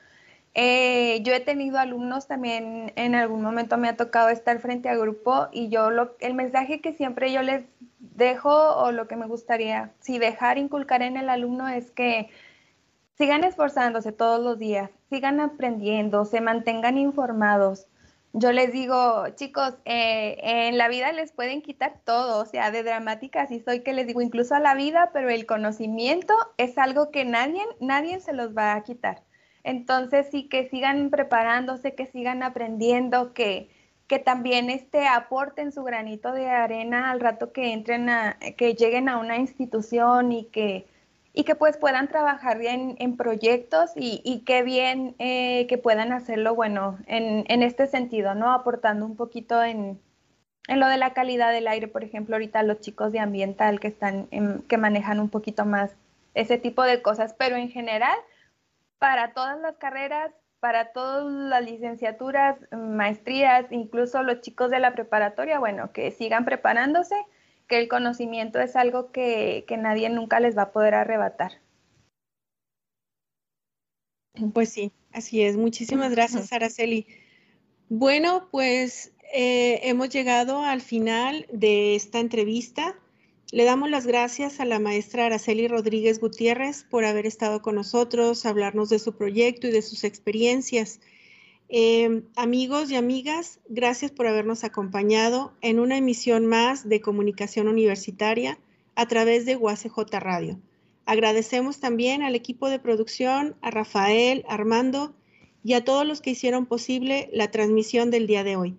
eh, 0.54 1.20
yo 1.22 1.32
he 1.32 1.40
tenido 1.40 1.78
alumnos 1.78 2.26
también, 2.26 2.92
en 2.96 3.14
algún 3.14 3.42
momento 3.42 3.76
me 3.78 3.88
ha 3.88 3.96
tocado 3.96 4.28
estar 4.28 4.58
frente 4.60 4.88
a 4.88 4.96
grupo 4.96 5.48
y 5.52 5.68
yo 5.68 5.90
lo, 5.90 6.16
el 6.20 6.34
mensaje 6.34 6.80
que 6.80 6.92
siempre 6.92 7.32
yo 7.32 7.42
les 7.42 7.64
dejo 7.98 8.50
o 8.76 8.90
lo 8.90 9.06
que 9.08 9.16
me 9.16 9.26
gustaría, 9.26 9.92
si 10.00 10.18
dejar 10.18 10.58
inculcar 10.58 11.02
en 11.02 11.16
el 11.16 11.28
alumno 11.28 11.68
es 11.68 11.90
que 11.90 12.30
sigan 13.16 13.44
esforzándose 13.44 14.12
todos 14.12 14.40
los 14.40 14.58
días, 14.58 14.90
sigan 15.10 15.40
aprendiendo, 15.40 16.24
se 16.24 16.40
mantengan 16.40 16.98
informados. 16.98 17.86
Yo 18.32 18.52
les 18.52 18.72
digo, 18.72 19.28
chicos, 19.36 19.74
eh, 19.84 20.36
en 20.42 20.78
la 20.78 20.88
vida 20.88 21.12
les 21.12 21.32
pueden 21.32 21.62
quitar 21.62 22.00
todo, 22.04 22.42
o 22.42 22.46
sea, 22.46 22.70
de 22.70 22.82
dramática 22.82 23.42
así 23.42 23.60
soy 23.60 23.80
que 23.80 23.92
les 23.92 24.06
digo, 24.06 24.20
incluso 24.20 24.54
a 24.54 24.60
la 24.60 24.74
vida, 24.74 25.10
pero 25.12 25.30
el 25.30 25.46
conocimiento 25.46 26.34
es 26.58 26.78
algo 26.78 27.10
que 27.10 27.24
nadie, 27.24 27.62
nadie 27.80 28.20
se 28.20 28.34
los 28.34 28.56
va 28.56 28.74
a 28.74 28.82
quitar. 28.82 29.22
Entonces 29.68 30.28
sí 30.30 30.48
que 30.48 30.66
sigan 30.70 31.10
preparándose, 31.10 31.94
que 31.94 32.06
sigan 32.06 32.42
aprendiendo, 32.42 33.34
que, 33.34 33.68
que 34.06 34.18
también 34.18 34.70
este, 34.70 35.06
aporten 35.06 35.72
su 35.72 35.84
granito 35.84 36.32
de 36.32 36.48
arena 36.48 37.10
al 37.10 37.20
rato 37.20 37.52
que 37.52 37.74
entren 37.74 38.08
a, 38.08 38.38
que 38.56 38.72
lleguen 38.72 39.10
a 39.10 39.18
una 39.18 39.36
institución 39.36 40.32
y 40.32 40.44
que, 40.46 40.86
y 41.34 41.44
que 41.44 41.54
pues 41.54 41.76
puedan 41.76 42.08
trabajar 42.08 42.58
bien 42.58 42.96
en 42.98 43.18
proyectos 43.18 43.90
y, 43.94 44.22
y 44.24 44.40
qué 44.46 44.62
bien 44.62 45.14
eh, 45.18 45.66
que 45.66 45.76
puedan 45.76 46.12
hacerlo, 46.12 46.54
bueno, 46.54 46.98
en, 47.06 47.44
en, 47.48 47.62
este 47.62 47.86
sentido, 47.88 48.34
¿no? 48.34 48.52
Aportando 48.52 49.04
un 49.04 49.16
poquito 49.16 49.62
en, 49.62 50.00
en, 50.66 50.80
lo 50.80 50.86
de 50.86 50.96
la 50.96 51.12
calidad 51.12 51.52
del 51.52 51.68
aire, 51.68 51.88
por 51.88 52.04
ejemplo, 52.04 52.36
ahorita 52.36 52.62
los 52.62 52.80
chicos 52.80 53.12
de 53.12 53.20
ambiental 53.20 53.80
que 53.80 53.88
están, 53.88 54.28
que 54.66 54.78
manejan 54.78 55.20
un 55.20 55.28
poquito 55.28 55.66
más 55.66 55.94
ese 56.32 56.56
tipo 56.56 56.84
de 56.84 57.02
cosas, 57.02 57.34
pero 57.38 57.56
en 57.56 57.68
general, 57.68 58.16
para 58.98 59.32
todas 59.32 59.60
las 59.60 59.76
carreras, 59.76 60.32
para 60.60 60.92
todas 60.92 61.24
las 61.24 61.64
licenciaturas, 61.64 62.58
maestrías, 62.72 63.66
incluso 63.70 64.22
los 64.22 64.40
chicos 64.40 64.70
de 64.70 64.80
la 64.80 64.92
preparatoria, 64.92 65.58
bueno, 65.58 65.92
que 65.92 66.10
sigan 66.10 66.44
preparándose, 66.44 67.14
que 67.68 67.78
el 67.78 67.88
conocimiento 67.88 68.60
es 68.60 68.74
algo 68.74 69.12
que, 69.12 69.64
nadie 69.78 70.08
nunca 70.08 70.40
les 70.40 70.56
va 70.56 70.62
a 70.62 70.72
poder 70.72 70.94
arrebatar. 70.94 71.52
Pues 74.52 74.70
sí, 74.70 74.92
así 75.12 75.42
es. 75.42 75.56
Muchísimas 75.56 76.12
gracias, 76.12 76.52
Araceli. 76.52 77.06
Bueno, 77.88 78.48
pues 78.50 79.12
eh, 79.32 79.80
hemos 79.82 80.08
llegado 80.10 80.62
al 80.62 80.80
final 80.80 81.46
de 81.52 81.94
esta 81.94 82.20
entrevista. 82.20 82.94
Le 83.50 83.64
damos 83.64 83.88
las 83.88 84.06
gracias 84.06 84.60
a 84.60 84.66
la 84.66 84.78
maestra 84.78 85.24
Araceli 85.24 85.68
Rodríguez 85.68 86.20
Gutiérrez 86.20 86.84
por 86.84 87.06
haber 87.06 87.24
estado 87.24 87.62
con 87.62 87.76
nosotros, 87.76 88.44
hablarnos 88.44 88.90
de 88.90 88.98
su 88.98 89.14
proyecto 89.14 89.66
y 89.66 89.70
de 89.70 89.80
sus 89.80 90.04
experiencias. 90.04 91.00
Eh, 91.70 92.24
amigos 92.36 92.90
y 92.90 92.96
amigas, 92.96 93.60
gracias 93.70 94.10
por 94.10 94.26
habernos 94.26 94.64
acompañado 94.64 95.54
en 95.62 95.80
una 95.80 95.96
emisión 95.96 96.44
más 96.44 96.90
de 96.90 97.00
comunicación 97.00 97.68
universitaria 97.68 98.58
a 98.94 99.08
través 99.08 99.46
de 99.46 99.56
UACJ 99.56 99.96
Radio. 100.20 100.60
Agradecemos 101.06 101.80
también 101.80 102.22
al 102.22 102.34
equipo 102.34 102.68
de 102.68 102.78
producción, 102.78 103.56
a 103.62 103.70
Rafael, 103.70 104.44
Armando 104.46 105.14
y 105.64 105.72
a 105.72 105.84
todos 105.84 106.06
los 106.06 106.20
que 106.20 106.30
hicieron 106.30 106.66
posible 106.66 107.30
la 107.32 107.50
transmisión 107.50 108.10
del 108.10 108.26
día 108.26 108.44
de 108.44 108.56
hoy. 108.56 108.76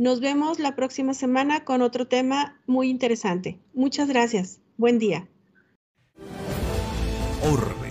Nos 0.00 0.20
vemos 0.20 0.60
la 0.60 0.76
próxima 0.76 1.12
semana 1.12 1.64
con 1.64 1.82
otro 1.82 2.06
tema 2.06 2.62
muy 2.68 2.88
interesante. 2.88 3.58
Muchas 3.74 4.08
gracias. 4.08 4.60
Buen 4.76 5.00
día. 5.00 5.26
Orbe. 7.42 7.90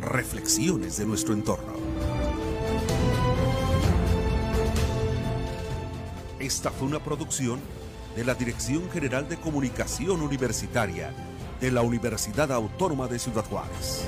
Reflexiones 0.00 0.96
de 0.98 1.06
nuestro 1.06 1.34
entorno. 1.34 1.72
Esta 6.38 6.70
fue 6.70 6.86
una 6.86 7.02
producción 7.02 7.58
de 8.14 8.24
la 8.24 8.34
Dirección 8.36 8.88
General 8.88 9.28
de 9.28 9.36
Comunicación 9.36 10.22
Universitaria 10.22 11.12
de 11.60 11.72
la 11.72 11.82
Universidad 11.82 12.52
Autónoma 12.52 13.08
de 13.08 13.18
Ciudad 13.18 13.44
Juárez. 13.44 14.06